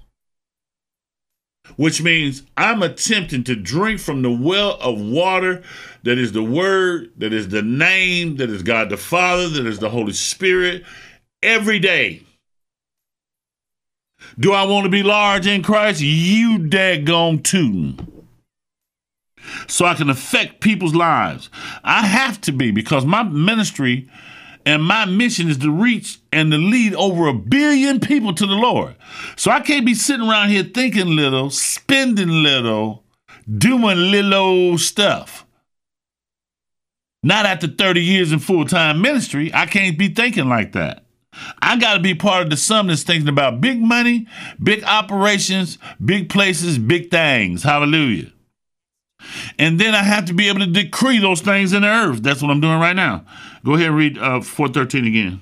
Which 1.77 2.01
means 2.01 2.43
I'm 2.57 2.83
attempting 2.83 3.45
to 3.45 3.55
drink 3.55 4.01
from 4.01 4.23
the 4.23 4.31
well 4.31 4.79
of 4.81 4.99
water 4.99 5.63
that 6.05 6.19
is 6.19 6.33
the 6.33 6.43
word, 6.43 7.13
that 7.19 7.35
is 7.35 7.49
the 7.49 7.63
name, 7.63 8.37
that 8.37 8.49
is 8.49 8.63
God 8.63 8.89
the 8.89 8.97
Father, 8.97 9.49
that 9.51 9.67
is 9.67 9.79
the 9.79 9.91
Holy 9.91 10.13
Spirit 10.15 10.85
every 11.43 11.79
day. 11.79 12.23
Do 14.39 14.53
I 14.53 14.65
want 14.65 14.85
to 14.85 14.91
be 14.91 15.03
large 15.03 15.47
in 15.47 15.63
Christ? 15.63 16.01
You 16.01 16.59
daggone 16.59 17.45
too 17.45 18.14
so 19.67 19.85
I 19.85 19.95
can 19.95 20.11
affect 20.11 20.61
people's 20.61 20.95
lives. 20.95 21.51
I 21.83 22.07
have 22.07 22.41
to 22.43 22.53
be 22.53 22.71
because 22.71 23.05
my 23.05 23.23
ministry 23.23 24.09
and 24.67 24.83
my 24.83 25.05
mission 25.05 25.49
is 25.49 25.59
to 25.59 25.71
reach 25.71 26.19
and 26.33 26.51
to 26.51 26.59
lead 26.59 26.95
over 26.95 27.27
a 27.27 27.35
billion 27.35 28.01
people 28.01 28.33
to 28.35 28.47
the 28.47 28.55
Lord. 28.55 28.97
So 29.37 29.51
I 29.51 29.61
can't 29.61 29.85
be 29.85 29.95
sitting 29.95 30.27
around 30.27 30.49
here 30.51 30.65
thinking 30.65 31.09
little, 31.09 31.51
spending 31.51 32.29
little, 32.29 33.05
doing 33.59 33.99
little 33.99 34.79
stuff. 34.79 35.47
Not 37.23 37.47
after 37.47 37.67
30 37.67 38.03
years 38.03 38.33
in 38.33 38.39
full 38.39 38.67
time 38.67 39.01
ministry, 39.01 39.53
I 39.53 39.67
can't 39.67 39.99
be 39.99 40.09
thinking 40.09 40.49
like 40.49 40.73
that. 40.73 41.05
I 41.61 41.79
got 41.79 41.95
to 41.95 42.01
be 42.01 42.15
part 42.15 42.43
of 42.43 42.51
the 42.51 42.57
some 42.57 42.87
that's 42.87 43.03
thinking 43.03 43.29
about 43.29 43.61
big 43.61 43.81
money, 43.81 44.27
big 44.63 44.85
operations, 44.85 45.79
big 46.05 46.29
places, 46.29 46.79
big 46.79 47.11
things. 47.11 47.63
Hallelujah. 47.63 48.31
And 49.59 49.79
then 49.79 49.95
I 49.95 50.03
have 50.03 50.25
to 50.27 50.35
be 50.35 50.49
able 50.49 50.61
to 50.61 50.67
decree 50.67 51.19
those 51.19 51.41
things 51.41 51.73
in 51.73 51.83
the 51.83 51.89
earth. 51.89 52.23
That's 52.23 52.43
what 52.43 52.51
I'm 52.51 52.61
doing 52.61 52.79
right 52.79 52.97
now. 52.97 53.25
Go 53.65 53.75
ahead 53.75 53.89
and 53.89 53.97
read 53.97 54.19
uh, 54.19 54.41
413 54.41 55.07
again. 55.07 55.41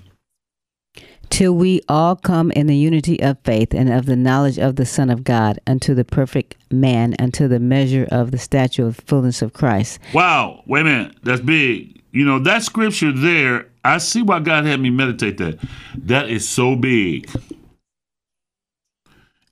till 1.31 1.55
we 1.55 1.81
all 1.89 2.15
come 2.15 2.51
in 2.51 2.67
the 2.67 2.77
unity 2.77 3.21
of 3.23 3.39
faith 3.43 3.73
and 3.73 3.91
of 3.91 4.05
the 4.07 4.17
knowledge 4.17 4.59
of 4.59 4.77
the 4.77 4.85
Son 4.85 5.09
of 5.09 5.25
God, 5.25 5.59
unto 5.67 5.95
the 5.95 6.05
perfect 6.05 6.57
man, 6.71 7.15
unto 7.19 7.49
the 7.49 7.59
measure 7.59 8.07
of 8.13 8.31
the 8.31 8.39
stature 8.39 8.87
of 8.87 8.97
fullness 9.07 9.41
of 9.41 9.55
Christ. 9.55 9.99
Wow, 10.13 10.63
wait 10.67 10.83
a 10.83 10.85
minute. 10.85 11.17
That's 11.23 11.41
big. 11.41 12.03
You 12.13 12.27
know, 12.27 12.39
that 12.41 12.63
scripture 12.63 13.13
there, 13.13 13.67
I 13.83 13.97
see 13.99 14.21
why 14.23 14.41
God 14.41 14.67
had 14.67 14.79
me 14.79 14.91
meditate 14.91 15.39
that. 15.39 15.59
That 15.97 16.29
is 16.29 16.47
so 16.47 16.77
big. 16.77 17.29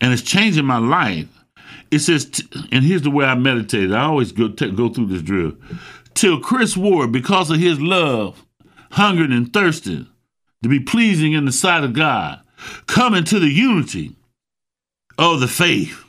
And 0.03 0.13
it's 0.13 0.23
changing 0.23 0.67
my 0.67 0.79
life. 0.79 1.29
It 1.91 2.01
says, 2.01 2.31
and 2.71 2.85
here's 2.85 3.03
the 3.03 3.11
way 3.11 3.25
I 3.25 3.35
meditated. 3.35 3.93
I 3.93 4.05
always 4.05 4.33
go, 4.33 4.49
t- 4.49 4.71
go 4.71 4.89
through 4.89 5.07
this 5.07 5.23
drill. 5.23 5.55
Till 6.15 6.41
Chris 6.41 6.77
Ward, 6.77 7.13
because 7.13 7.51
of 7.51 7.59
his 7.59 7.81
love, 7.81 8.45
hungered 8.93 9.31
and 9.31 9.53
thirsted 9.53 10.07
to 10.63 10.69
be 10.69 10.81
pleasing 10.81 11.33
in 11.33 11.45
the 11.45 11.53
sight 11.53 11.85
of 11.85 11.93
God, 11.93 12.41
come 12.87 13.15
into 13.15 13.39
the 13.39 13.49
unity 13.49 14.15
of 15.19 15.41
the 15.41 15.49
faith 15.49 16.05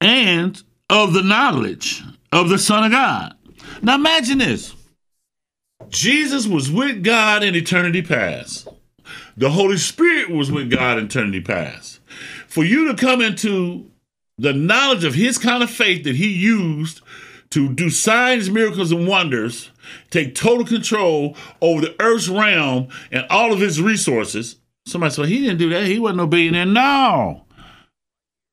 and 0.00 0.62
of 0.90 1.12
the 1.12 1.22
knowledge 1.22 2.02
of 2.32 2.48
the 2.48 2.58
Son 2.58 2.84
of 2.84 2.90
God. 2.90 3.34
Now 3.80 3.94
imagine 3.94 4.38
this 4.38 4.74
Jesus 5.88 6.46
was 6.46 6.70
with 6.70 7.02
God 7.02 7.42
in 7.42 7.54
eternity 7.54 8.02
past, 8.02 8.68
the 9.36 9.50
Holy 9.50 9.76
Spirit 9.76 10.30
was 10.30 10.50
with 10.50 10.70
God 10.70 10.98
in 10.98 11.06
eternity 11.06 11.40
past. 11.40 12.00
For 12.52 12.64
you 12.64 12.88
to 12.88 12.94
come 12.94 13.22
into 13.22 13.90
the 14.36 14.52
knowledge 14.52 15.04
of 15.04 15.14
his 15.14 15.38
kind 15.38 15.62
of 15.62 15.70
faith 15.70 16.04
that 16.04 16.16
he 16.16 16.28
used 16.28 17.00
to 17.48 17.72
do 17.72 17.88
signs, 17.88 18.50
miracles, 18.50 18.92
and 18.92 19.08
wonders, 19.08 19.70
take 20.10 20.34
total 20.34 20.66
control 20.66 21.34
over 21.62 21.80
the 21.80 21.96
earth's 21.98 22.28
realm 22.28 22.88
and 23.10 23.24
all 23.30 23.54
of 23.54 23.60
his 23.60 23.80
resources. 23.80 24.56
Somebody 24.84 25.14
said, 25.14 25.28
he 25.28 25.40
didn't 25.40 25.60
do 25.60 25.70
that. 25.70 25.86
He 25.86 25.98
wasn't 25.98 26.18
no 26.18 26.26
billionaire. 26.26 26.66
No. 26.66 27.46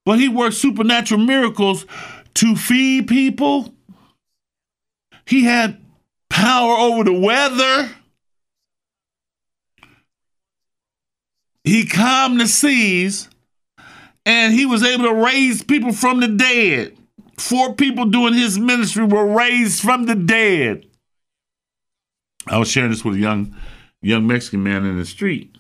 But 0.06 0.18
he 0.18 0.30
worked 0.30 0.56
supernatural 0.56 1.20
miracles 1.20 1.86
to 2.36 2.56
feed 2.56 3.10
people. 3.10 3.74
He 5.26 5.44
had 5.44 5.78
power 6.30 6.74
over 6.78 7.04
the 7.04 7.20
weather. 7.20 7.90
He 11.66 11.86
calmed 11.86 12.40
the 12.40 12.48
seas 12.48 13.28
and 14.26 14.54
he 14.54 14.66
was 14.66 14.84
able 14.84 15.06
to 15.06 15.14
raise 15.14 15.64
people 15.64 15.94
from 15.94 16.20
the 16.20 16.28
dead. 16.28 16.98
Four 17.38 17.74
people 17.74 18.06
doing 18.06 18.34
his 18.34 18.60
ministry 18.60 19.06
were 19.06 19.26
raised 19.26 19.82
from 19.82 20.06
the 20.06 20.16
dead. 20.16 20.86
I 22.48 22.58
was 22.58 22.70
sharing 22.70 22.92
this 22.92 23.06
with 23.06 23.16
a 23.16 23.20
young 23.20 23.56
young 24.02 24.28
Mexican 24.28 24.64
man 24.64 24.86
in 24.86 24.98
the 24.98 25.06
street. 25.06 25.58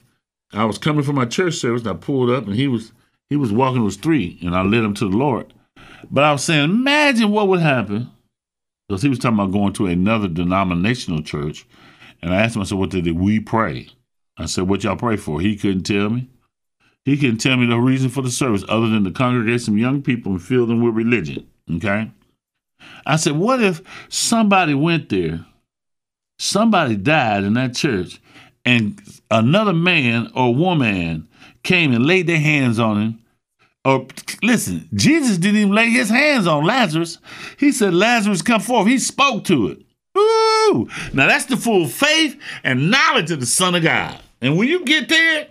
I 0.53 0.65
was 0.65 0.77
coming 0.77 1.03
from 1.03 1.15
my 1.15 1.25
church 1.25 1.55
service 1.55 1.81
and 1.81 1.91
I 1.91 1.93
pulled 1.93 2.29
up 2.29 2.45
and 2.45 2.55
he 2.55 2.67
was 2.67 2.91
he 3.29 3.35
was 3.35 3.51
walking 3.51 3.83
was 3.83 3.97
three 3.97 4.39
and 4.41 4.55
I 4.55 4.61
led 4.61 4.83
him 4.83 4.93
to 4.95 5.09
the 5.09 5.15
Lord. 5.15 5.53
But 6.09 6.23
I 6.23 6.31
was 6.31 6.43
saying, 6.43 6.63
imagine 6.63 7.31
what 7.31 7.47
would 7.47 7.59
happen. 7.59 8.11
Because 8.87 9.03
he 9.03 9.09
was 9.09 9.19
talking 9.19 9.37
about 9.37 9.51
going 9.51 9.73
to 9.73 9.85
another 9.85 10.27
denominational 10.27 11.21
church. 11.21 11.67
And 12.21 12.33
I 12.33 12.41
asked 12.41 12.55
him, 12.55 12.61
I 12.63 12.65
said, 12.65 12.77
what 12.79 12.89
did 12.89 13.07
we 13.11 13.39
pray? 13.39 13.87
I 14.37 14.45
said, 14.45 14.67
what 14.67 14.83
y'all 14.83 14.95
pray 14.95 15.15
for? 15.15 15.39
He 15.39 15.55
couldn't 15.55 15.83
tell 15.83 16.09
me. 16.09 16.27
He 17.09 17.17
can't 17.17 17.41
tell 17.41 17.57
me 17.57 17.65
the 17.65 17.77
reason 17.77 18.09
for 18.09 18.21
the 18.21 18.29
service 18.29 18.63
other 18.69 18.87
than 18.87 19.03
to 19.03 19.09
congregate 19.09 19.61
some 19.61 19.79
young 19.79 20.03
people 20.03 20.33
and 20.33 20.41
fill 20.41 20.67
them 20.67 20.79
with 20.83 20.93
religion. 20.93 21.47
Okay. 21.71 22.11
I 23.03 23.15
said, 23.15 23.35
what 23.35 23.63
if 23.63 23.81
somebody 24.09 24.75
went 24.75 25.09
there, 25.09 25.43
somebody 26.37 26.95
died 26.95 27.45
in 27.45 27.55
that 27.55 27.75
church, 27.75 28.21
and 28.63 29.01
another 29.31 29.73
man 29.73 30.31
or 30.35 30.53
woman 30.53 31.27
came 31.63 31.93
and 31.95 32.05
laid 32.05 32.27
their 32.27 32.39
hands 32.39 32.77
on 32.77 33.01
him? 33.01 33.19
Or 33.83 34.05
listen, 34.43 34.87
Jesus 34.93 35.39
didn't 35.39 35.61
even 35.61 35.73
lay 35.73 35.89
his 35.89 36.09
hands 36.09 36.45
on 36.45 36.63
Lazarus. 36.63 37.17
He 37.57 37.71
said, 37.71 37.95
Lazarus, 37.95 38.43
come 38.43 38.61
forth. 38.61 38.87
He 38.87 38.99
spoke 38.99 39.45
to 39.45 39.69
it. 39.69 39.81
Ooh. 40.15 40.87
Now 41.13 41.25
that's 41.25 41.45
the 41.45 41.57
full 41.57 41.87
faith 41.87 42.39
and 42.63 42.91
knowledge 42.91 43.31
of 43.31 43.39
the 43.39 43.47
Son 43.47 43.73
of 43.73 43.81
God. 43.81 44.21
And 44.41 44.57
when 44.57 44.67
you 44.67 44.85
get 44.85 45.09
there, 45.09 45.47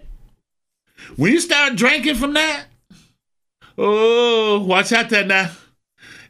when 1.16 1.32
you 1.32 1.40
start 1.40 1.76
drinking 1.76 2.16
from 2.16 2.34
that, 2.34 2.66
oh, 3.76 4.64
watch 4.64 4.92
out 4.92 5.10
there 5.10 5.24
now. 5.24 5.50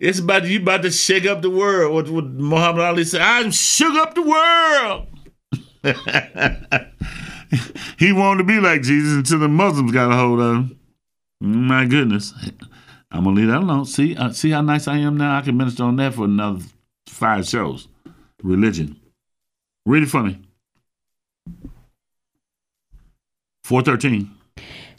It's 0.01 0.21
about 0.21 0.47
you 0.47 0.61
about 0.61 0.83
to 0.83 0.91
shake 0.91 1.27
up 1.27 1.43
the 1.43 1.51
world. 1.51 1.93
What, 1.93 2.09
what 2.09 2.25
Muhammad 2.25 2.83
Ali 2.83 3.05
said, 3.05 3.21
I'm 3.21 3.51
shook 3.51 3.95
up 3.95 4.15
the 4.15 4.23
world. 4.23 5.07
he 7.99 8.13
wanted 8.13 8.39
to 8.39 8.45
be 8.45 8.61
like 8.61 8.83
Jesus 8.83 9.15
until 9.15 9.41
the 9.41 9.49
Muslims 9.49 9.93
got 9.93 10.13
a 10.13 10.17
hold 10.17 10.41
of 10.41 10.55
him. 10.55 10.79
My 11.41 11.85
goodness. 11.85 12.33
I'm 13.11 13.25
gonna 13.25 13.37
leave 13.37 13.49
that 13.49 13.63
alone. 13.63 13.87
See, 13.87 14.17
uh, 14.17 14.33
see 14.33 14.51
how 14.51 14.61
nice 14.61 14.87
I 14.87 14.99
am 14.99 15.17
now. 15.17 15.39
I 15.39 15.41
can 15.41 15.57
minister 15.57 15.85
on 15.85 15.97
that 15.97 16.15
for 16.15 16.25
another 16.25 16.63
five 17.07 17.47
shows. 17.47 17.89
Religion. 18.43 19.01
Read 19.87 20.03
it 20.03 20.11
for 20.11 20.23
me. 20.23 20.41
Four 23.65 23.83
thirteen. 23.83 24.38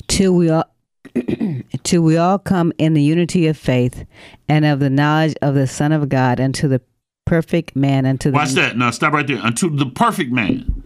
Till 0.10 0.34
we 0.36 0.50
all 0.50 0.65
till 1.84 2.02
we 2.02 2.17
all 2.17 2.38
come 2.38 2.74
in 2.78 2.93
the 2.93 3.02
unity 3.02 3.48
of 3.48 3.58
faith 3.58 4.06
and 4.50 4.65
of 4.65 4.82
the 4.82 4.89
knowledge 4.89 5.36
of 5.41 5.56
the 5.56 5.67
Son 5.67 5.93
of 5.93 6.10
God 6.10 6.41
unto 6.41 6.67
the 6.67 6.82
perfect 7.26 7.76
man 7.76 8.06
unto 8.06 8.32
the 8.32 8.36
Watch 8.36 8.52
that. 8.52 8.76
Now 8.76 8.91
stop 8.91 9.13
right 9.13 9.26
there. 9.26 9.38
Unto 9.38 9.74
the 9.74 9.86
perfect 9.86 10.32
man. 10.32 10.84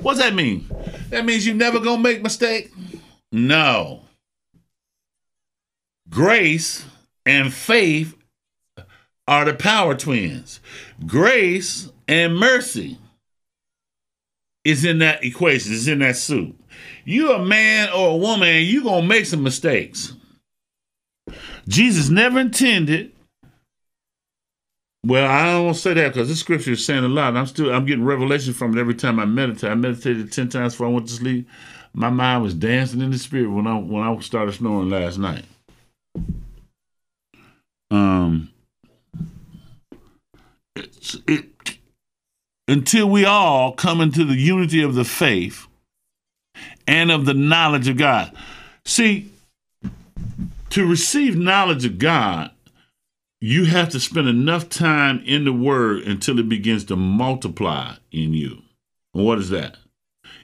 What's 0.00 0.18
that 0.20 0.34
mean? 0.34 0.66
That 1.10 1.26
means 1.26 1.46
you 1.46 1.52
never 1.52 1.78
gonna 1.78 2.00
make 2.00 2.22
mistake? 2.22 2.70
No. 3.30 4.02
Grace 6.08 6.84
and 7.26 7.52
faith 7.52 8.16
are 9.28 9.44
the 9.44 9.54
power 9.54 9.94
twins. 9.94 10.60
Grace 11.06 11.90
and 12.08 12.36
mercy 12.36 12.98
is 14.64 14.84
in 14.84 14.98
that 14.98 15.22
equation, 15.22 15.72
is 15.72 15.86
in 15.86 16.00
that 16.00 16.16
soup. 16.16 16.59
You 17.04 17.32
a 17.32 17.44
man 17.44 17.90
or 17.90 18.10
a 18.10 18.16
woman, 18.16 18.64
you 18.64 18.82
gonna 18.82 19.06
make 19.06 19.26
some 19.26 19.42
mistakes. 19.42 20.14
Jesus 21.68 22.08
never 22.08 22.40
intended 22.40 23.12
well, 25.02 25.30
I 25.30 25.52
don't 25.52 25.64
want 25.64 25.76
to 25.76 25.82
say 25.82 25.94
that 25.94 26.12
because 26.12 26.28
this 26.28 26.40
scripture 26.40 26.72
is 26.72 26.84
saying 26.84 27.04
a 27.04 27.08
lot. 27.08 27.34
I'm 27.34 27.46
still 27.46 27.72
I'm 27.72 27.86
getting 27.86 28.04
revelation 28.04 28.52
from 28.52 28.76
it 28.76 28.80
every 28.80 28.94
time 28.94 29.18
I 29.18 29.24
meditate. 29.24 29.70
I 29.70 29.74
meditated 29.74 30.30
ten 30.30 30.48
times 30.48 30.74
before 30.74 30.88
I 30.88 30.90
went 30.90 31.08
to 31.08 31.14
sleep. 31.14 31.48
My 31.94 32.10
mind 32.10 32.42
was 32.42 32.54
dancing 32.54 33.00
in 33.00 33.10
the 33.10 33.18
spirit 33.18 33.50
when 33.50 33.66
I 33.66 33.78
when 33.78 34.02
I 34.02 34.18
started 34.20 34.52
snoring 34.52 34.90
last 34.90 35.18
night. 35.18 35.44
Um, 37.90 38.50
it's, 40.76 41.16
it 41.26 41.46
until 42.68 43.08
we 43.08 43.24
all 43.24 43.72
come 43.72 44.02
into 44.02 44.24
the 44.24 44.36
unity 44.36 44.82
of 44.82 44.94
the 44.94 45.04
faith 45.04 45.66
and 46.90 47.10
of 47.10 47.24
the 47.24 47.34
knowledge 47.34 47.88
of 47.88 47.96
God. 47.96 48.32
See, 48.84 49.30
to 50.70 50.86
receive 50.86 51.36
knowledge 51.36 51.84
of 51.84 51.98
God 51.98 52.50
you 53.40 53.64
have 53.64 53.88
to 53.88 54.00
spend 54.00 54.28
enough 54.28 54.68
time 54.68 55.22
in 55.24 55.44
the 55.44 55.52
word 55.52 56.02
until 56.02 56.38
it 56.38 56.48
begins 56.48 56.84
to 56.84 56.96
multiply 56.96 57.94
in 58.12 58.34
you. 58.34 58.62
And 59.14 59.24
what 59.24 59.38
is 59.38 59.48
that? 59.48 59.78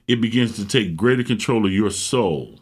It 0.08 0.20
begins 0.20 0.56
to 0.56 0.66
take 0.66 0.96
greater 0.96 1.22
control 1.22 1.66
of 1.66 1.72
your 1.72 1.90
soul. 1.90 2.60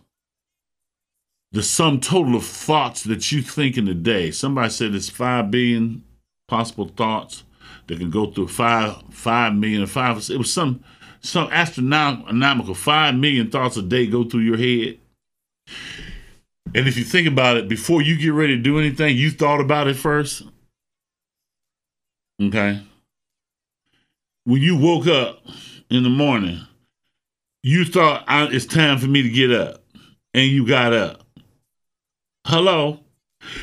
The 1.53 1.63
sum 1.63 2.01
total 2.01 2.35
of 2.35 2.45
thoughts 2.45 3.05
that 3.05 3.31
you 3.31 3.43
think 3.43 3.77
in 3.77 3.87
a 3.87 3.95
day. 3.95 4.33
Somebody 4.33 4.71
said 4.71 4.93
it's 4.93 5.09
five 5.09 5.53
billion 5.53 6.03
possible 6.49 6.89
thoughts 6.89 7.45
that 7.87 7.99
can 7.99 8.11
go 8.11 8.27
through 8.27 8.49
five 8.49 9.03
five 9.11 9.55
million 9.55 9.87
five. 9.87 10.29
It 10.31 10.39
was 10.39 10.53
some 10.53 10.83
some 11.25 11.49
astronomical 11.51 12.75
five 12.75 13.15
million 13.15 13.51
thoughts 13.51 13.79
a 13.79 13.83
day 13.83 14.07
go 14.07 14.25
through 14.25 14.41
your 14.41 14.59
head. 14.59 14.99
And 16.75 16.87
if 16.87 16.97
you 16.97 17.05
think 17.05 17.27
about 17.27 17.57
it, 17.57 17.67
before 17.69 18.03
you 18.03 18.19
get 18.19 18.35
ready 18.35 18.57
to 18.57 18.63
do 18.63 18.79
anything, 18.79 19.17
you 19.17 19.31
thought 19.31 19.61
about 19.61 19.89
it 19.89 19.97
first. 19.97 20.43
Okay. 22.43 22.83
When 24.45 24.61
you 24.61 24.77
woke 24.77 25.07
up 25.07 25.41
in 25.89 26.03
the 26.03 26.11
morning, 26.11 26.61
you 27.63 27.87
thought 27.87 28.25
it's 28.29 28.67
time 28.67 28.99
for 28.99 29.07
me 29.07 29.23
to 29.23 29.31
get 29.31 29.51
up, 29.51 29.83
and 30.35 30.47
you 30.47 30.67
got 30.67 30.93
up. 30.93 31.23
Hello? 32.47 33.01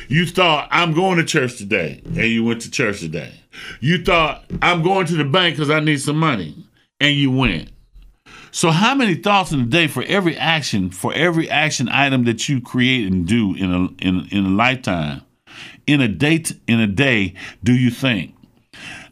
You 0.08 0.26
thought 0.26 0.66
I'm 0.72 0.92
going 0.92 1.18
to 1.18 1.24
church 1.24 1.58
today, 1.58 2.02
and 2.04 2.16
you 2.16 2.44
went 2.44 2.62
to 2.62 2.70
church 2.70 2.98
today. 2.98 3.32
You 3.80 4.02
thought 4.02 4.44
I'm 4.60 4.82
going 4.82 5.06
to 5.06 5.14
the 5.14 5.24
bank 5.24 5.54
because 5.54 5.70
I 5.70 5.78
need 5.78 6.00
some 6.00 6.18
money, 6.18 6.56
and 7.02 7.16
you 7.16 7.30
went. 7.30 7.70
So, 8.52 8.70
how 8.70 8.94
many 8.94 9.14
thoughts 9.14 9.50
in 9.52 9.60
a 9.60 9.66
day 9.66 9.88
for 9.88 10.04
every 10.04 10.36
action, 10.36 10.90
for 10.90 11.12
every 11.12 11.50
action 11.50 11.88
item 11.88 12.24
that 12.24 12.48
you 12.48 12.60
create 12.60 13.10
and 13.10 13.26
do 13.26 13.54
in 13.54 13.72
a 13.72 14.06
in, 14.06 14.28
in 14.30 14.46
a 14.46 14.50
lifetime, 14.50 15.22
in 15.86 16.00
a 16.00 16.08
date, 16.08 16.52
in 16.66 16.80
a 16.80 16.86
day, 16.86 17.34
do 17.64 17.74
you 17.74 17.90
think? 17.90 18.34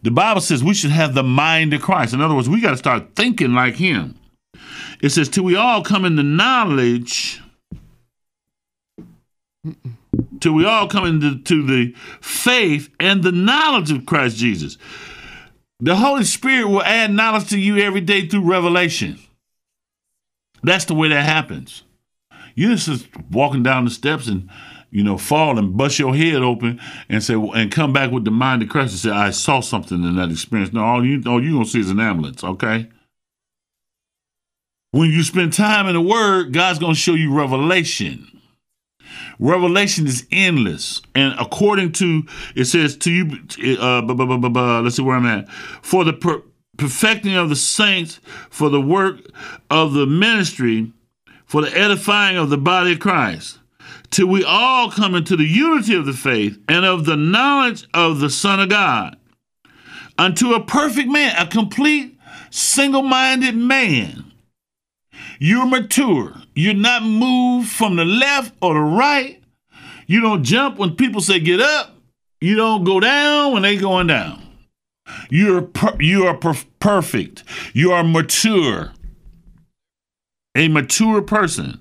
The 0.03 0.11
Bible 0.11 0.40
says 0.40 0.62
we 0.62 0.74
should 0.74 0.92
have 0.92 1.14
the 1.14 1.22
mind 1.22 1.74
of 1.74 1.83
Christ. 1.83 2.14
In 2.14 2.20
other 2.20 2.35
words, 2.35 2.48
we 2.48 2.61
got 2.61 2.70
to 2.70 2.76
start 2.76 3.14
thinking 3.16 3.53
like 3.53 3.74
Him. 3.74 4.14
It 5.03 5.11
says, 5.11 5.29
till 5.29 5.44
we 5.44 5.57
all 5.57 5.83
come 5.83 6.05
into 6.05 6.22
knowledge, 6.22 7.40
till 10.40 10.53
we 10.53 10.64
all 10.64 10.88
come 10.88 11.07
into 11.07 11.38
to 11.38 11.66
the 11.66 11.94
faith 12.20 12.90
and 13.00 13.22
the 13.22 13.33
knowledge 13.33 13.90
of 13.90 14.07
Christ 14.07 14.37
Jesus. 14.37 14.76
The 15.81 15.97
Holy 15.97 16.25
Spirit 16.25 16.69
will 16.69 16.83
add 16.83 17.11
knowledge 17.11 17.49
to 17.51 17.59
you 17.59 17.79
every 17.79 18.03
day 18.03 18.27
through 18.27 18.43
revelation. 18.43 19.19
That's 20.62 20.85
the 20.85 20.95
way 20.95 21.09
that 21.09 21.25
happens. 21.25 21.85
You 22.55 22.77
just 22.77 23.09
walking 23.31 23.62
down 23.62 23.87
the 23.87 23.90
steps 23.90 24.27
and 24.27 24.51
you 24.90 25.03
know 25.03 25.16
fall 25.16 25.59
and 25.59 25.77
bust 25.77 25.99
your 25.99 26.14
head 26.14 26.43
open 26.43 26.81
and 27.09 27.23
say 27.23 27.35
and 27.35 27.71
come 27.71 27.93
back 27.93 28.11
with 28.11 28.25
the 28.25 28.31
mind 28.31 28.62
of 28.62 28.69
Christ 28.69 28.93
and 28.93 29.01
say 29.01 29.11
I 29.11 29.31
saw 29.31 29.61
something 29.61 30.05
in 30.05 30.16
that 30.16 30.31
experience. 30.31 30.73
No, 30.73 30.85
all 30.85 31.05
you 31.05 31.23
all 31.27 31.43
you 31.43 31.55
gonna 31.55 31.64
see 31.64 31.81
is 31.81 31.90
an 31.90 32.01
ambulance. 32.01 32.45
Okay. 32.45 32.88
When 34.90 35.11
you 35.11 35.23
spend 35.23 35.53
time 35.53 35.87
in 35.87 35.95
the 35.95 36.01
Word, 36.01 36.53
God's 36.53 36.79
gonna 36.79 36.95
show 36.95 37.14
you 37.14 37.33
revelation. 37.33 38.39
Revelation 39.38 40.07
is 40.07 40.27
endless, 40.31 41.01
and 41.14 41.35
according 41.38 41.92
to 41.92 42.25
it 42.55 42.66
says 42.66 42.96
to 42.99 43.11
you, 43.11 43.79
uh, 43.79 44.03
bu- 44.03 44.14
bu- 44.14 44.49
bu- 44.49 44.81
let's 44.81 44.96
see 44.96 45.03
where 45.03 45.16
I'm 45.16 45.27
at. 45.27 45.51
For 45.83 46.05
the 46.05 46.12
per- 46.12 46.42
perfecting 46.77 47.35
of 47.35 47.49
the 47.49 47.57
saints, 47.57 48.20
for 48.51 48.68
the 48.68 48.81
work 48.81 49.20
of 49.70 49.92
the 49.92 50.07
ministry, 50.07 50.92
for 51.46 51.62
the 51.62 51.77
edifying 51.77 52.37
of 52.37 52.51
the 52.51 52.59
body 52.59 52.92
of 52.92 53.01
Christ, 53.01 53.59
till 54.11 54.27
we 54.27 54.44
all 54.44 54.90
come 54.90 55.14
into 55.14 55.37
the 55.37 55.44
unity 55.44 55.94
of 55.94 56.07
the 56.07 56.12
faith 56.12 56.59
and 56.68 56.85
of 56.85 57.05
the 57.05 57.16
knowledge 57.16 57.87
of 57.94 58.20
the 58.20 58.31
Son 58.31 58.61
of 58.61 58.68
God, 58.68 59.16
unto 60.18 60.53
a 60.53 60.64
perfect 60.64 61.09
man, 61.09 61.35
a 61.37 61.46
complete, 61.46 62.18
single-minded 62.51 63.57
man. 63.57 64.25
You're 65.38 65.66
mature. 65.66 66.35
You're 66.61 66.75
not 66.75 67.03
moved 67.03 67.70
from 67.70 67.96
the 67.96 68.05
left 68.05 68.55
or 68.61 68.75
the 68.75 68.81
right. 68.81 69.42
You 70.07 70.20
don't 70.20 70.44
jump 70.44 70.77
when 70.77 70.94
people 70.94 71.23
say 71.23 71.40
get 71.40 71.59
up. 71.59 71.96
You 72.38 72.55
don't 72.55 72.85
go 72.85 73.01
down 73.01 73.55
when 73.55 73.62
they 73.62 73.79
going 73.79 74.09
down. 74.09 74.42
You're 75.31 75.62
per- 75.62 75.96
you 75.99 76.27
are 76.27 76.37
per- 76.37 76.66
perfect. 76.79 77.44
You 77.73 77.92
are 77.92 78.05
mature. 78.05 78.92
A 80.55 80.68
mature 80.68 81.23
person. 81.23 81.81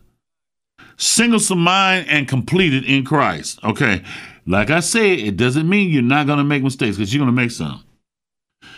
Single 0.96 1.42
of 1.42 1.58
mind 1.58 2.06
and 2.08 2.26
completed 2.26 2.86
in 2.86 3.04
Christ. 3.04 3.60
Okay. 3.66 4.02
Like 4.46 4.70
I 4.70 4.80
said, 4.80 5.20
it 5.20 5.36
doesn't 5.36 5.68
mean 5.68 5.90
you're 5.90 6.02
not 6.02 6.26
gonna 6.26 6.46
make 6.46 6.64
mistakes, 6.64 6.96
because 6.96 7.14
you're 7.14 7.22
gonna 7.22 7.34
make 7.34 7.52
some. 7.52 7.84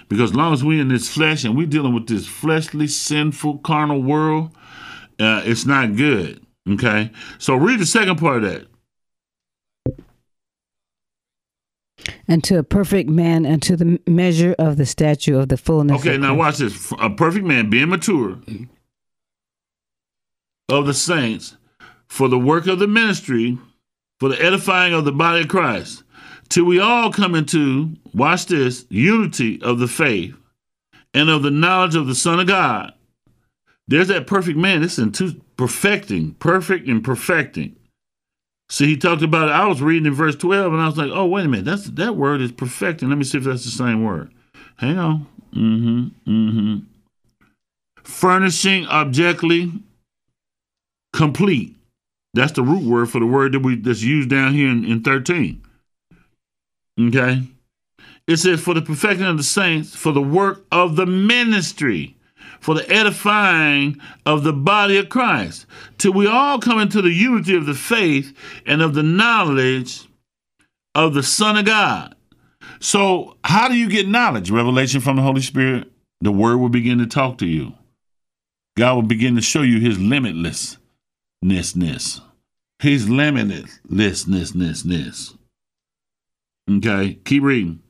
Because 0.09 0.31
as 0.31 0.35
long 0.35 0.51
as 0.51 0.63
we're 0.63 0.81
in 0.81 0.87
this 0.87 1.09
flesh 1.09 1.43
and 1.43 1.55
we're 1.55 1.67
dealing 1.67 1.93
with 1.93 2.07
this 2.07 2.25
fleshly, 2.25 2.87
sinful, 2.87 3.59
carnal 3.59 4.01
world, 4.01 4.51
uh, 5.21 5.41
it's 5.45 5.65
not 5.65 5.95
good. 5.95 6.45
Okay. 6.69 7.11
So 7.37 7.55
read 7.55 7.79
the 7.79 7.85
second 7.85 8.17
part 8.17 8.43
of 8.43 8.51
that. 8.51 8.67
And 12.27 12.43
to 12.45 12.57
a 12.57 12.63
perfect 12.63 13.09
man, 13.09 13.45
and 13.45 13.61
to 13.63 13.75
the 13.75 13.99
measure 14.07 14.55
of 14.57 14.77
the 14.77 14.85
stature 14.85 15.39
of 15.39 15.49
the 15.49 15.57
fullness. 15.57 15.99
Okay, 15.99 16.17
now 16.17 16.33
watch 16.33 16.57
this. 16.57 16.91
A 16.99 17.09
perfect 17.09 17.45
man 17.45 17.69
being 17.69 17.89
mature 17.89 18.39
of 20.69 20.87
the 20.87 20.93
saints 20.93 21.57
for 22.07 22.27
the 22.27 22.39
work 22.39 22.67
of 22.67 22.79
the 22.79 22.87
ministry, 22.87 23.57
for 24.19 24.29
the 24.29 24.41
edifying 24.43 24.93
of 24.93 25.05
the 25.05 25.11
body 25.11 25.41
of 25.41 25.47
Christ, 25.47 26.03
till 26.49 26.65
we 26.65 26.79
all 26.79 27.11
come 27.11 27.35
into, 27.35 27.93
watch 28.13 28.47
this, 28.47 28.85
unity 28.89 29.61
of 29.61 29.79
the 29.79 29.87
faith 29.87 30.33
and 31.13 31.29
of 31.29 31.43
the 31.43 31.51
knowledge 31.51 31.95
of 31.95 32.07
the 32.07 32.15
Son 32.15 32.39
of 32.39 32.47
God. 32.47 32.93
There's 33.87 34.07
that 34.07 34.27
perfect 34.27 34.57
man. 34.57 34.83
It's 34.83 34.97
into 34.97 35.41
perfecting, 35.57 36.33
perfect 36.35 36.87
and 36.87 37.03
perfecting. 37.03 37.75
See, 38.69 38.85
he 38.85 38.95
talked 38.95 39.21
about 39.21 39.49
it. 39.49 39.51
I 39.51 39.65
was 39.65 39.81
reading 39.81 40.05
in 40.05 40.13
verse 40.13 40.35
12 40.35 40.71
and 40.71 40.81
I 40.81 40.85
was 40.85 40.97
like, 40.97 41.11
oh, 41.11 41.25
wait 41.25 41.45
a 41.45 41.49
minute. 41.49 41.65
That's 41.65 41.89
that 41.89 42.15
word 42.15 42.39
is 42.39 42.53
perfecting. 42.53 43.09
Let 43.09 43.17
me 43.17 43.25
see 43.25 43.37
if 43.37 43.43
that's 43.43 43.65
the 43.65 43.71
same 43.71 44.03
word. 44.03 44.33
Hang 44.77 44.97
on. 44.97 45.27
Mm-hmm. 45.53 46.31
Mm-hmm. 46.31 46.77
Furnishing 48.03 48.87
objectively 48.87 49.73
complete. 51.11 51.75
That's 52.33 52.53
the 52.53 52.63
root 52.63 52.83
word 52.83 53.09
for 53.09 53.19
the 53.19 53.25
word 53.25 53.51
that 53.51 53.59
we 53.59 53.75
that's 53.75 54.03
used 54.03 54.29
down 54.29 54.53
here 54.53 54.69
in, 54.69 54.85
in 54.85 55.03
13. 55.03 55.61
Okay. 57.07 57.43
It 58.27 58.37
says, 58.37 58.61
for 58.61 58.73
the 58.73 58.81
perfecting 58.81 59.25
of 59.25 59.35
the 59.35 59.43
saints, 59.43 59.95
for 59.95 60.13
the 60.13 60.21
work 60.21 60.65
of 60.71 60.95
the 60.95 61.05
ministry, 61.05 62.15
for 62.61 62.75
the 62.75 62.89
edifying 62.89 63.99
of 64.25 64.43
the 64.43 64.53
body 64.53 64.97
of 64.97 65.09
Christ, 65.09 65.65
till 65.97 66.13
we 66.13 66.27
all 66.27 66.59
come 66.59 66.79
into 66.79 67.01
the 67.01 67.11
unity 67.11 67.53
of 67.55 67.65
the 67.65 67.73
faith 67.73 68.33
and 68.65 68.81
of 68.81 68.93
the 68.93 69.03
knowledge 69.03 70.07
of 70.95 71.13
the 71.13 71.23
Son 71.23 71.57
of 71.57 71.65
God. 71.65 72.15
So, 72.79 73.35
how 73.43 73.67
do 73.67 73.75
you 73.75 73.89
get 73.89 74.07
knowledge? 74.07 74.49
Revelation 74.49 75.01
from 75.01 75.17
the 75.17 75.21
Holy 75.21 75.41
Spirit. 75.41 75.91
The 76.21 76.31
Word 76.31 76.55
will 76.57 76.69
begin 76.69 76.99
to 76.99 77.07
talk 77.07 77.39
to 77.39 77.47
you. 77.47 77.73
God 78.77 78.95
will 78.95 79.01
begin 79.01 79.35
to 79.35 79.41
show 79.41 79.63
you 79.63 79.79
His 79.79 79.97
limitlessness, 79.97 80.77
His 82.79 83.07
limitlessness. 83.07 85.37
Okay, 86.69 87.15
keep 87.25 87.43
reading. 87.43 87.81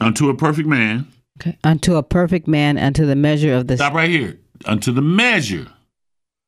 Unto 0.00 0.30
a 0.30 0.36
perfect 0.36 0.68
man. 0.68 1.08
Okay. 1.40 1.56
Unto 1.64 1.96
a 1.96 2.02
perfect 2.02 2.46
man, 2.46 2.76
unto 2.76 3.06
the 3.06 3.16
measure 3.16 3.54
of 3.54 3.66
the 3.66 3.76
Stop 3.76 3.94
right 3.94 4.10
here. 4.10 4.38
Unto 4.66 4.92
the 4.92 5.00
measure. 5.00 5.66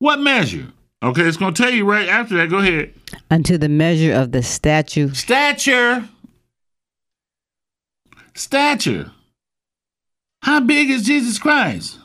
What 0.01 0.21
measure? 0.21 0.67
Okay, 1.03 1.23
it's 1.23 1.37
going 1.37 1.55
to 1.55 1.63
tell 1.63 1.73
you 1.73 1.85
right 1.85 2.09
after 2.09 2.37
that. 2.37 2.51
Go 2.51 2.59
ahead. 2.59 2.93
unto 3.31 3.57
the 3.59 3.69
measure 3.69 4.13
of 4.13 4.33
the 4.33 4.43
statue 4.43 5.13
Stature. 5.15 6.09
Stature. 8.35 9.11
How 10.43 10.61
big 10.61 10.91
is 10.91 11.05
Jesus 11.05 11.39
Christ? 11.39 11.99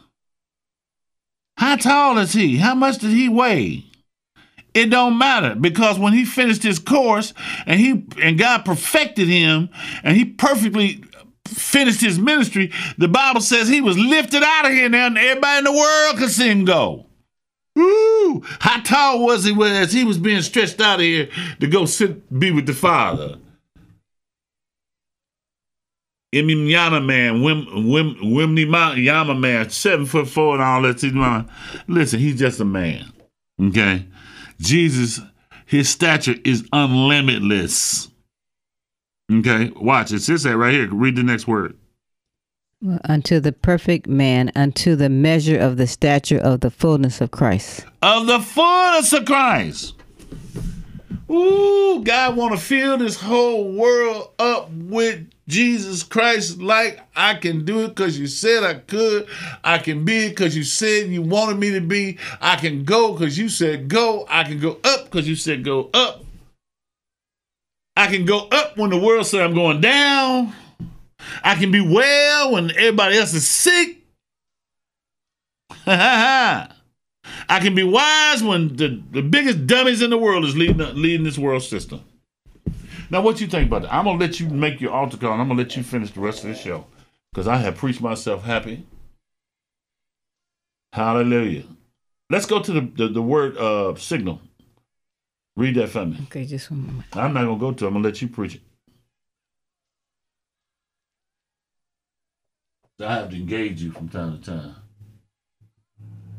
How 1.57 1.75
tall 1.75 2.17
is 2.19 2.33
he? 2.33 2.57
How 2.57 2.75
much 2.75 2.99
did 2.99 3.11
he 3.11 3.29
weigh? 3.29 3.83
It 4.73 4.91
don't 4.91 5.17
matter 5.17 5.55
because 5.55 5.97
when 5.97 6.13
he 6.13 6.23
finished 6.23 6.61
his 6.61 6.77
course 6.77 7.33
and 7.65 7.79
he 7.79 8.05
and 8.21 8.37
God 8.37 8.63
perfected 8.63 9.27
him 9.27 9.69
and 10.03 10.15
he 10.15 10.23
perfectly 10.23 11.03
finished 11.47 12.01
his 12.01 12.19
ministry, 12.19 12.71
the 12.97 13.07
Bible 13.07 13.41
says 13.41 13.67
he 13.67 13.81
was 13.81 13.97
lifted 13.97 14.43
out 14.43 14.65
of 14.65 14.71
here 14.71 14.89
now 14.89 15.07
and 15.07 15.17
everybody 15.17 15.57
in 15.59 15.63
the 15.63 15.71
world 15.71 16.17
could 16.17 16.29
see 16.29 16.49
him 16.49 16.65
go. 16.65 17.05
Ooh, 17.77 18.41
how 18.59 18.81
tall 18.81 19.25
was 19.25 19.43
he 19.43 19.55
as 19.63 19.93
he 19.93 20.03
was 20.03 20.17
being 20.17 20.41
stretched 20.41 20.81
out 20.81 20.95
of 20.95 21.01
here 21.01 21.29
to 21.59 21.67
go 21.67 21.85
sit 21.85 22.37
be 22.39 22.51
with 22.51 22.65
the 22.65 22.73
Father? 22.73 23.37
Imyana 26.33 27.03
man, 27.03 27.41
Wim 27.41 27.67
Wim 27.67 28.19
Wimney 28.21 28.67
Ma- 28.67 28.93
Yama 28.93 29.35
man, 29.35 29.69
seven 29.69 30.05
foot 30.05 30.27
four 30.27 30.55
and 30.55 30.63
all 30.63 30.81
that. 30.81 31.49
Listen, 31.87 32.19
he's 32.19 32.37
just 32.39 32.59
a 32.59 32.65
man. 32.65 33.13
Okay. 33.61 34.05
Jesus, 34.59 35.21
his 35.65 35.87
stature 35.89 36.35
is 36.43 36.63
unlimitless. 36.73 38.09
Okay, 39.31 39.71
watch. 39.75 40.11
It 40.13 40.21
says 40.21 40.43
that 40.43 40.55
right 40.57 40.73
here. 40.73 40.89
Read 40.93 41.15
the 41.15 41.23
next 41.23 41.47
word. 41.47 41.75
unto 43.03 43.39
the 43.39 43.51
perfect 43.51 44.07
man, 44.07 44.51
unto 44.55 44.95
the 44.95 45.09
measure 45.09 45.57
of 45.57 45.77
the 45.77 45.87
stature 45.87 46.37
of 46.37 46.61
the 46.61 46.69
fullness 46.69 47.19
of 47.21 47.31
Christ. 47.31 47.85
Of 48.01 48.27
the 48.27 48.39
fullness 48.39 49.11
of 49.13 49.25
Christ. 49.25 49.95
Ooh, 51.29 52.01
God 52.05 52.37
want 52.37 52.53
to 52.53 52.59
fill 52.59 52.97
this 52.97 53.19
whole 53.19 53.73
world 53.73 54.29
up 54.39 54.71
with 54.71 55.29
Jesus 55.49 56.03
Christ 56.03 56.61
like 56.61 57.01
I 57.17 57.33
can 57.33 57.65
do 57.65 57.81
it 57.83 57.89
because 57.89 58.17
you 58.17 58.27
said 58.27 58.63
I 58.63 58.75
could. 58.75 59.27
I 59.61 59.77
can 59.79 60.05
be 60.05 60.27
it 60.27 60.29
because 60.29 60.55
you 60.55 60.63
said 60.63 61.09
you 61.09 61.21
wanted 61.21 61.57
me 61.57 61.71
to 61.71 61.81
be. 61.81 62.17
I 62.39 62.55
can 62.55 62.85
go 62.85 63.11
because 63.11 63.37
you 63.37 63.49
said 63.49 63.89
go. 63.89 64.25
I 64.29 64.45
can 64.45 64.59
go 64.59 64.77
up 64.85 65.05
because 65.05 65.27
you 65.27 65.35
said 65.35 65.65
go 65.65 65.89
up. 65.93 66.23
I 67.97 68.05
can 68.05 68.25
go 68.25 68.47
up 68.51 68.77
when 68.77 68.91
the 68.91 68.99
world 68.99 69.25
said 69.25 69.41
I'm 69.41 69.55
going 69.55 69.81
down. 69.81 70.53
I 71.43 71.55
can 71.55 71.71
be 71.71 71.81
well 71.81 72.51
when 72.51 72.69
everybody 72.69 73.17
else 73.17 73.33
is 73.33 73.47
sick. 73.47 74.03
I 75.87 76.69
can 77.49 77.73
be 77.73 77.83
wise 77.83 78.43
when 78.43 78.75
the, 78.75 79.01
the 79.11 79.23
biggest 79.23 79.65
dummies 79.65 80.03
in 80.03 80.11
the 80.11 80.17
world 80.17 80.45
is 80.45 80.55
leading 80.55 80.77
leading 80.93 81.23
this 81.23 81.39
world 81.39 81.63
system. 81.63 82.01
Now, 83.09 83.21
what 83.21 83.41
you 83.41 83.47
think 83.47 83.67
about 83.67 83.81
that? 83.81 83.93
I'm 83.93 84.05
gonna 84.05 84.19
let 84.19 84.39
you 84.39 84.47
make 84.47 84.79
your 84.79 84.91
altar 84.91 85.17
call, 85.17 85.33
and 85.33 85.41
I'm 85.41 85.47
gonna 85.47 85.59
let 85.59 85.75
you 85.75 85.81
finish 85.81 86.11
the 86.11 86.19
rest 86.19 86.43
of 86.43 86.49
the 86.49 86.55
show 86.55 86.85
because 87.33 87.47
I 87.47 87.57
have 87.57 87.77
preached 87.77 88.01
myself 88.01 88.43
happy. 88.43 88.85
Hallelujah. 90.93 91.63
Let's 92.29 92.45
go 92.45 92.61
to 92.61 92.71
the 92.71 92.81
the, 92.81 93.07
the 93.07 93.21
word 93.23 93.57
uh, 93.57 93.95
signal. 93.95 94.41
Read 95.57 95.73
that 95.75 95.89
for 95.89 96.05
me. 96.05 96.19
Okay, 96.25 96.45
just 96.45 96.69
one 96.69 96.85
moment. 96.85 97.05
I'm 97.13 97.33
not 97.33 97.45
going 97.45 97.57
to 97.57 97.59
go 97.59 97.71
to 97.71 97.85
it. 97.85 97.87
I'm 97.87 97.93
going 97.95 98.03
to 98.03 98.09
let 98.09 98.21
you 98.21 98.27
preach 98.27 98.55
it. 98.55 98.61
I 102.99 103.15
have 103.15 103.31
to 103.31 103.35
engage 103.35 103.81
you 103.81 103.91
from 103.91 104.07
time 104.07 104.39
to 104.39 104.51
time. 104.51 104.75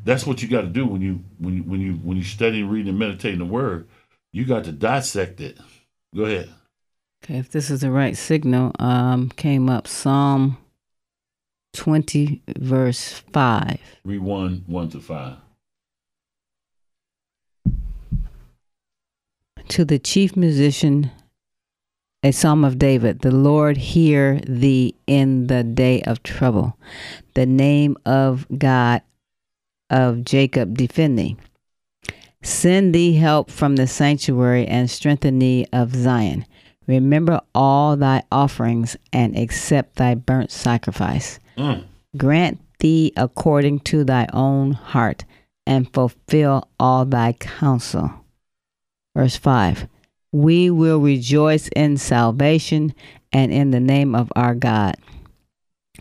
That's 0.05 0.25
what 0.25 0.41
you 0.41 0.47
got 0.47 0.61
to 0.61 0.67
do 0.67 0.85
when 0.85 1.01
you 1.01 1.23
when 1.37 1.53
you 1.57 1.63
when 1.63 1.81
you 1.81 1.93
when 1.95 2.15
you 2.15 2.23
study, 2.23 2.63
read, 2.63 2.87
and 2.87 2.97
meditate 2.97 3.37
the 3.37 3.45
Word. 3.45 3.89
You 4.31 4.45
got 4.45 4.63
to 4.63 4.71
dissect 4.71 5.41
it. 5.41 5.57
Go 6.15 6.23
ahead. 6.23 6.49
Okay, 7.23 7.37
if 7.39 7.49
this 7.49 7.69
is 7.69 7.81
the 7.81 7.91
right 7.91 8.15
signal, 8.15 8.71
um, 8.79 9.29
came 9.29 9.69
up 9.69 9.85
Psalm 9.85 10.57
twenty 11.73 12.41
verse 12.57 13.21
five. 13.33 13.79
Read 14.05 14.21
one 14.21 14.63
one 14.65 14.89
to 14.89 15.01
five. 15.01 15.37
To 19.69 19.85
the 19.85 19.99
chief 19.99 20.35
musician, 20.35 21.11
a 22.23 22.31
psalm 22.31 22.65
of 22.65 22.79
David, 22.79 23.19
the 23.19 23.31
Lord 23.31 23.77
hear 23.77 24.39
thee 24.47 24.95
in 25.05 25.45
the 25.45 25.63
day 25.63 26.01
of 26.01 26.23
trouble. 26.23 26.75
The 27.35 27.45
name 27.45 27.95
of 28.05 28.47
God 28.57 29.03
of 29.89 30.25
Jacob 30.25 30.75
defend 30.75 31.19
thee. 31.19 31.37
Send 32.41 32.95
thee 32.95 33.13
help 33.13 33.51
from 33.51 33.75
the 33.75 33.85
sanctuary 33.85 34.65
and 34.65 34.89
strengthen 34.89 35.37
thee 35.37 35.67
of 35.71 35.95
Zion. 35.95 36.45
Remember 36.87 37.39
all 37.53 37.95
thy 37.95 38.23
offerings 38.31 38.97
and 39.13 39.37
accept 39.37 39.97
thy 39.97 40.15
burnt 40.15 40.49
sacrifice. 40.49 41.39
Mm. 41.57 41.83
Grant 42.17 42.59
thee 42.79 43.13
according 43.15 43.81
to 43.81 44.03
thy 44.03 44.27
own 44.33 44.71
heart 44.71 45.25
and 45.67 45.93
fulfill 45.93 46.67
all 46.79 47.05
thy 47.05 47.33
counsel. 47.33 48.18
Verse 49.15 49.35
5 49.35 49.87
We 50.31 50.69
will 50.69 50.99
rejoice 50.99 51.67
in 51.69 51.97
salvation 51.97 52.93
and 53.31 53.51
in 53.51 53.71
the 53.71 53.79
name 53.79 54.15
of 54.15 54.31
our 54.35 54.55
God. 54.55 54.95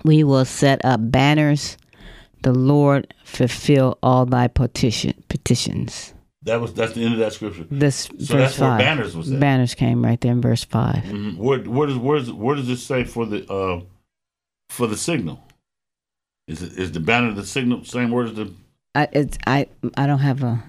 We 0.04 0.24
will 0.24 0.44
set 0.44 0.84
up 0.84 1.00
banners. 1.02 1.76
The 2.42 2.52
Lord 2.52 3.12
fulfill 3.24 3.98
all 4.02 4.24
thy 4.24 4.46
petition, 4.46 5.12
petitions. 5.28 6.14
That 6.42 6.60
was 6.60 6.72
that's 6.72 6.92
the 6.92 7.04
end 7.04 7.14
of 7.14 7.18
that 7.20 7.32
scripture. 7.32 7.66
This 7.68 8.04
So 8.04 8.12
verse 8.16 8.28
that's 8.28 8.58
where 8.60 8.70
5. 8.70 8.78
banners 8.78 9.16
was 9.16 9.32
at. 9.32 9.40
Banners 9.40 9.74
came 9.74 10.04
right 10.04 10.20
there 10.20 10.30
in 10.32 10.40
verse 10.40 10.62
5. 10.64 10.94
Mhm. 11.04 11.36
Where 11.36 11.58
where 11.60 11.88
does 11.88 11.96
where 11.98 12.18
does 12.20 12.32
where 12.32 12.54
does 12.54 12.68
it 12.68 12.76
say 12.76 13.02
for 13.04 13.26
the 13.26 13.44
uh 13.52 13.80
for 14.70 14.86
the 14.86 14.96
signal? 14.96 15.42
Is 16.46 16.62
it 16.62 16.78
is 16.78 16.92
the 16.92 17.00
banner 17.00 17.32
the 17.32 17.44
signal 17.44 17.84
same 17.84 18.10
word 18.12 18.28
as 18.28 18.34
the 18.36 18.52
I, 18.94 19.08
it's, 19.12 19.36
I, 19.46 19.66
I 19.96 20.06
don't 20.06 20.18
have 20.20 20.42
a 20.42 20.62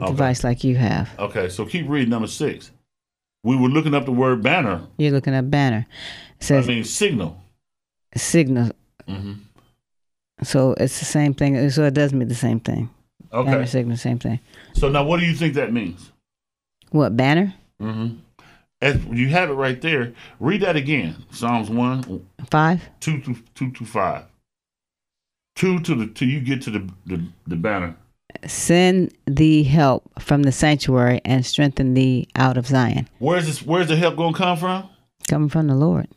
Okay. 0.00 0.10
device 0.12 0.42
like 0.44 0.64
you 0.64 0.76
have. 0.76 1.08
Okay, 1.18 1.48
so 1.48 1.64
keep 1.64 1.88
reading 1.88 2.10
number 2.10 2.26
six. 2.28 2.70
We 3.44 3.56
were 3.56 3.68
looking 3.68 3.94
up 3.94 4.06
the 4.06 4.12
word 4.12 4.42
banner. 4.42 4.82
You're 4.98 5.12
looking 5.12 5.34
at 5.34 5.50
banner. 5.50 5.86
It 6.40 6.50
I 6.50 6.60
mean 6.62 6.84
signal. 6.84 7.40
signal. 8.16 8.70
hmm 9.08 9.34
So 10.42 10.72
it's 10.78 10.98
the 10.98 11.04
same 11.04 11.34
thing. 11.34 11.70
So 11.70 11.84
it 11.84 11.94
does 11.94 12.12
mean 12.12 12.28
the 12.28 12.34
same 12.34 12.60
thing. 12.60 12.90
Okay. 13.32 13.50
Banner, 13.50 13.66
signal, 13.66 13.96
same 13.96 14.18
thing. 14.18 14.40
So 14.74 14.88
now, 14.88 15.04
what 15.04 15.18
do 15.20 15.26
you 15.26 15.34
think 15.34 15.54
that 15.54 15.72
means? 15.72 16.12
What 16.90 17.16
banner? 17.16 17.54
Mm-hmm. 17.82 18.16
As 18.80 19.04
you 19.06 19.28
have 19.28 19.50
it 19.50 19.54
right 19.54 19.80
there. 19.80 20.12
Read 20.40 20.60
that 20.62 20.76
again. 20.76 21.16
Psalms 21.30 21.68
one, 21.70 22.26
Five. 22.50 22.82
two 23.00 23.20
to 23.22 23.36
two 23.54 23.70
to 23.72 23.84
five. 23.84 24.24
Two 25.56 25.80
to 25.80 25.94
the 25.94 26.06
till 26.06 26.28
you 26.28 26.40
get 26.40 26.62
to 26.62 26.70
the 26.70 26.88
the, 27.06 27.24
the 27.46 27.56
banner. 27.56 27.96
Send 28.46 29.14
thee 29.26 29.62
help 29.62 30.04
from 30.20 30.42
the 30.42 30.52
sanctuary 30.52 31.20
and 31.24 31.44
strengthen 31.44 31.94
thee 31.94 32.28
out 32.36 32.56
of 32.56 32.66
Zion. 32.66 33.08
Where's 33.18 33.46
this? 33.46 33.62
Where's 33.62 33.88
the 33.88 33.96
help 33.96 34.16
gonna 34.16 34.36
come 34.36 34.56
from? 34.56 34.88
Coming 35.28 35.48
from 35.48 35.68
the 35.68 35.74
Lord. 35.74 36.08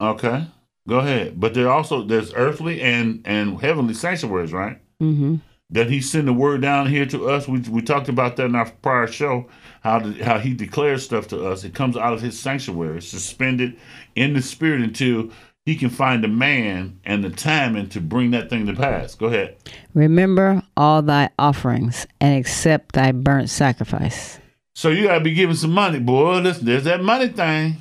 Okay, 0.00 0.46
go 0.88 0.98
ahead. 0.98 1.40
But 1.40 1.54
there 1.54 1.70
also 1.70 2.02
there's 2.02 2.34
earthly 2.34 2.80
and 2.80 3.22
and 3.24 3.60
heavenly 3.60 3.94
sanctuaries, 3.94 4.52
right? 4.52 4.78
Mm-hmm. 5.02 5.36
That 5.70 5.90
He 5.90 6.00
send 6.00 6.28
the 6.28 6.32
word 6.32 6.60
down 6.60 6.86
here 6.86 7.06
to 7.06 7.30
us. 7.30 7.48
We 7.48 7.60
we 7.60 7.80
talked 7.80 8.08
about 8.08 8.36
that 8.36 8.46
in 8.46 8.54
our 8.54 8.70
prior 8.82 9.06
show. 9.06 9.46
How 9.82 10.00
the, 10.00 10.22
how 10.24 10.38
He 10.38 10.54
declares 10.54 11.04
stuff 11.04 11.28
to 11.28 11.46
us. 11.48 11.64
It 11.64 11.74
comes 11.74 11.96
out 11.96 12.12
of 12.12 12.20
His 12.20 12.38
sanctuary, 12.38 13.00
suspended 13.00 13.78
in 14.14 14.34
the 14.34 14.42
spirit 14.42 14.82
until 14.82 15.30
He 15.66 15.76
can 15.76 15.88
find 15.88 16.22
the 16.22 16.28
man 16.28 17.00
and 17.04 17.24
the 17.24 17.30
timing 17.30 17.88
to 17.90 18.00
bring 18.00 18.32
that 18.32 18.50
thing 18.50 18.66
to 18.66 18.74
pass. 18.74 19.14
Go 19.14 19.26
ahead. 19.26 19.56
Remember 19.94 20.62
all 20.76 21.00
thy 21.00 21.30
offerings 21.38 22.06
and 22.20 22.38
accept 22.38 22.94
thy 22.94 23.12
burnt 23.12 23.48
sacrifice. 23.48 24.38
So 24.74 24.90
you 24.90 25.04
gotta 25.04 25.20
be 25.24 25.32
giving 25.32 25.56
some 25.56 25.70
money, 25.72 26.00
boy. 26.00 26.40
Listen, 26.40 26.66
there's 26.66 26.84
that 26.84 27.02
money 27.02 27.28
thing. 27.28 27.76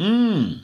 Mmm. 0.00 0.60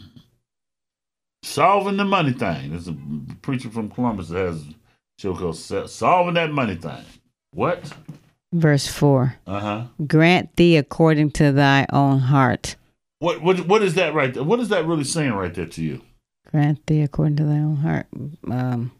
Solving 1.43 1.97
the 1.97 2.05
money 2.05 2.33
thing. 2.33 2.71
There's 2.71 2.89
a 2.89 2.97
preacher 3.43 3.69
from 3.69 3.91
Columbus 3.91 4.29
that 4.29 4.47
has 4.47 4.63
a 4.63 4.75
show 5.19 5.35
called 5.35 5.57
Solving 5.57 6.35
That 6.35 6.53
Money 6.53 6.77
Thing. 6.77 7.05
What? 7.53 7.93
Verse 8.53 8.87
4 8.87 9.37
Uh 9.47 9.61
huh. 9.61 9.85
Grant 10.07 10.57
thee 10.57 10.77
according 10.77 11.33
to 11.33 11.53
thy 11.53 11.87
own 11.93 12.19
heart. 12.21 12.77
What 13.21 13.43
what 13.43 13.67
what 13.67 13.83
is 13.83 13.95
that 13.95 14.15
right 14.15 14.33
there? 14.33 14.45
What 14.45 14.61
is 14.61 14.69
that 14.69 14.87
really 14.87 15.05
saying 15.05 15.33
right 15.33 15.53
there 15.53 15.67
to 15.67 15.83
you? 15.83 16.03
Grant 16.51 16.87
thee 16.87 17.03
according 17.03 17.37
to 17.37 17.45
thy 17.45 17.59
own 17.59 17.77
heart. 17.77 18.07
Um, 18.51 18.93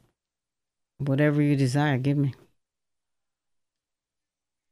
whatever 0.99 1.41
you 1.41 1.57
desire, 1.57 1.97
give 1.99 2.17
me. 2.17 2.35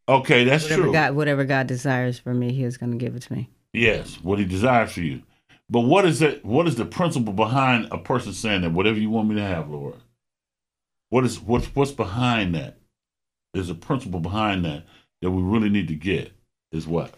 Okay, 0.08 0.44
that's 0.44 0.64
Whatever 0.64 0.82
true. 0.82 0.92
God, 0.92 1.14
whatever 1.16 1.44
God 1.44 1.66
desires 1.66 2.18
for 2.18 2.32
me, 2.32 2.52
He 2.52 2.62
is 2.64 2.76
going 2.76 2.92
to 2.92 2.98
give 2.98 3.16
it 3.16 3.22
to 3.22 3.32
me. 3.32 3.50
yes, 3.72 4.16
what 4.22 4.38
he 4.38 4.44
desires 4.44 4.92
for 4.92 5.00
you. 5.00 5.22
But 5.68 5.80
what 5.80 6.04
is 6.04 6.22
it? 6.22 6.44
What 6.44 6.68
is 6.68 6.76
the 6.76 6.84
principle 6.84 7.32
behind 7.32 7.88
a 7.90 7.98
person 7.98 8.32
saying 8.32 8.60
that 8.60 8.70
whatever 8.72 8.98
you 9.00 9.10
want 9.10 9.28
me 9.28 9.34
to 9.36 9.42
have, 9.42 9.68
Lord? 9.68 9.96
What 11.10 11.24
is 11.24 11.40
what's 11.40 11.66
what's 11.74 11.90
behind 11.90 12.54
that? 12.54 12.78
There's 13.52 13.70
a 13.70 13.74
principle 13.74 14.20
behind 14.20 14.64
that 14.64 14.84
that 15.22 15.30
we 15.32 15.42
really 15.42 15.70
need 15.70 15.88
to 15.88 15.94
get. 15.96 16.32
Is 16.70 16.86
what? 16.86 17.12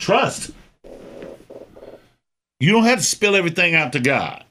Trust. 0.00 0.50
You 2.58 2.72
don't 2.72 2.84
have 2.84 2.98
to 2.98 3.04
spill 3.04 3.36
everything 3.36 3.74
out 3.76 3.92
to 3.92 4.00
God. 4.00 4.44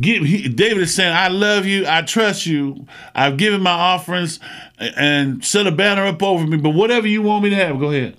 Give, 0.00 0.24
he, 0.24 0.48
David 0.48 0.82
is 0.84 0.94
saying, 0.94 1.14
I 1.14 1.28
love 1.28 1.66
you, 1.66 1.86
I 1.86 2.02
trust 2.02 2.46
you, 2.46 2.86
I've 3.14 3.36
given 3.36 3.60
my 3.60 3.70
offerings 3.72 4.40
and 4.78 5.44
set 5.44 5.66
a 5.66 5.72
banner 5.72 6.06
up 6.06 6.22
over 6.22 6.46
me, 6.46 6.56
but 6.56 6.70
whatever 6.70 7.06
you 7.06 7.20
want 7.22 7.44
me 7.44 7.50
to 7.50 7.56
have, 7.56 7.78
go 7.78 7.90
ahead. 7.90 8.16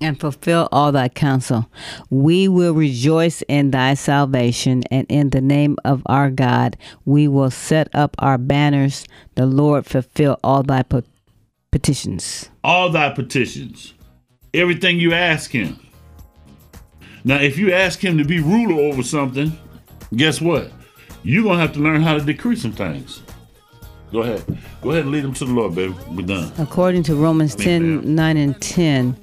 and 0.00 0.18
fulfill 0.18 0.68
all 0.72 0.90
thy 0.90 1.08
counsel. 1.08 1.70
We 2.10 2.48
will 2.48 2.74
rejoice 2.74 3.42
in 3.42 3.70
thy 3.70 3.94
salvation, 3.94 4.82
and 4.90 5.06
in 5.08 5.30
the 5.30 5.40
name 5.40 5.76
of 5.84 6.02
our 6.06 6.28
God, 6.28 6.76
we 7.04 7.28
will 7.28 7.52
set 7.52 7.88
up 7.94 8.16
our 8.18 8.36
banners. 8.36 9.04
The 9.36 9.46
Lord 9.46 9.86
fulfill 9.86 10.40
all 10.42 10.64
thy 10.64 10.82
petitions. 11.72 12.48
All 12.62 12.90
thy 12.90 13.10
petitions, 13.10 13.94
everything 14.54 15.00
you 15.00 15.12
ask 15.12 15.50
him. 15.50 15.80
Now, 17.24 17.40
if 17.40 17.58
you 17.58 17.72
ask 17.72 17.98
him 17.98 18.18
to 18.18 18.24
be 18.24 18.40
ruler 18.40 18.80
over 18.80 19.02
something, 19.02 19.58
guess 20.14 20.40
what? 20.40 20.70
You're 21.24 21.42
going 21.42 21.56
to 21.56 21.62
have 21.62 21.72
to 21.72 21.80
learn 21.80 22.02
how 22.02 22.14
to 22.14 22.20
decree 22.20 22.56
some 22.56 22.72
things. 22.72 23.22
Go 24.12 24.20
ahead. 24.20 24.44
Go 24.82 24.90
ahead 24.90 25.04
and 25.04 25.12
lead 25.12 25.24
them 25.24 25.32
to 25.34 25.44
the 25.44 25.52
Lord, 25.52 25.74
baby. 25.74 25.94
We're 26.10 26.26
done. 26.26 26.52
According 26.58 27.04
to 27.04 27.14
Romans 27.14 27.56
mean, 27.58 27.66
10 27.66 27.96
ma'am. 27.96 28.14
9 28.14 28.36
and 28.36 28.60
10, 28.60 29.16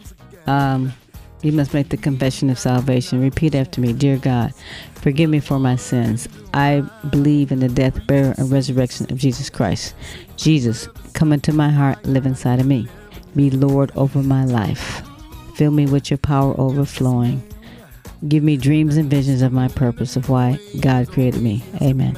um, 0.48 0.94
you 1.42 1.52
must 1.52 1.74
make 1.74 1.90
the 1.90 1.98
confession 1.98 2.50
of 2.50 2.58
salvation. 2.58 3.22
Repeat 3.22 3.54
after 3.54 3.80
me 3.82 3.94
Dear 3.94 4.18
God, 4.18 4.54
forgive 4.96 5.30
me 5.30 5.40
for 5.40 5.60
my 5.60 5.76
sins. 5.76 6.28
I 6.54 6.82
believe 7.10 7.52
in 7.52 7.60
the 7.60 7.70
death, 7.70 8.06
burial, 8.08 8.34
and 8.38 8.52
resurrection 8.52 9.12
of 9.12 9.18
Jesus 9.18 9.50
Christ. 9.50 9.94
Jesus, 10.38 10.88
come 11.20 11.34
into 11.34 11.52
my 11.52 11.70
heart, 11.70 12.02
live 12.06 12.26
inside 12.26 12.62
of 12.62 12.66
me. 12.66 12.88
Be 13.36 13.50
Lord 13.50 13.92
over 13.98 14.24
my 14.24 14.46
life. 14.46 15.02
Fill 15.56 15.70
me 15.70 15.86
with 15.86 16.10
your 16.10 16.18
power 16.18 16.58
overflowing. 16.58 17.44
Give 18.30 18.42
me 18.42 18.56
dreams 18.56 18.96
and 18.96 19.10
visions 19.10 19.42
of 19.42 19.52
my 19.52 19.68
purpose, 19.68 20.16
of 20.16 20.30
why 20.30 20.58
God 20.80 21.10
created 21.12 21.42
me. 21.42 21.62
Amen. 21.82 22.18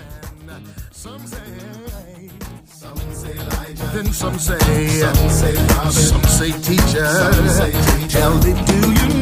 Then 3.92 4.06
some 4.14 4.38
say, 4.38 4.88
Some 4.88 5.30
say 5.30 5.56
prophet. 5.68 5.94
some 5.94 6.24
say 6.24 6.52
teacher. 6.62 7.08
Some 7.08 7.50
say 7.50 7.72
teacher. 7.72 8.20
Hell, 8.20 8.38
they 8.38 8.54
do 8.66 9.22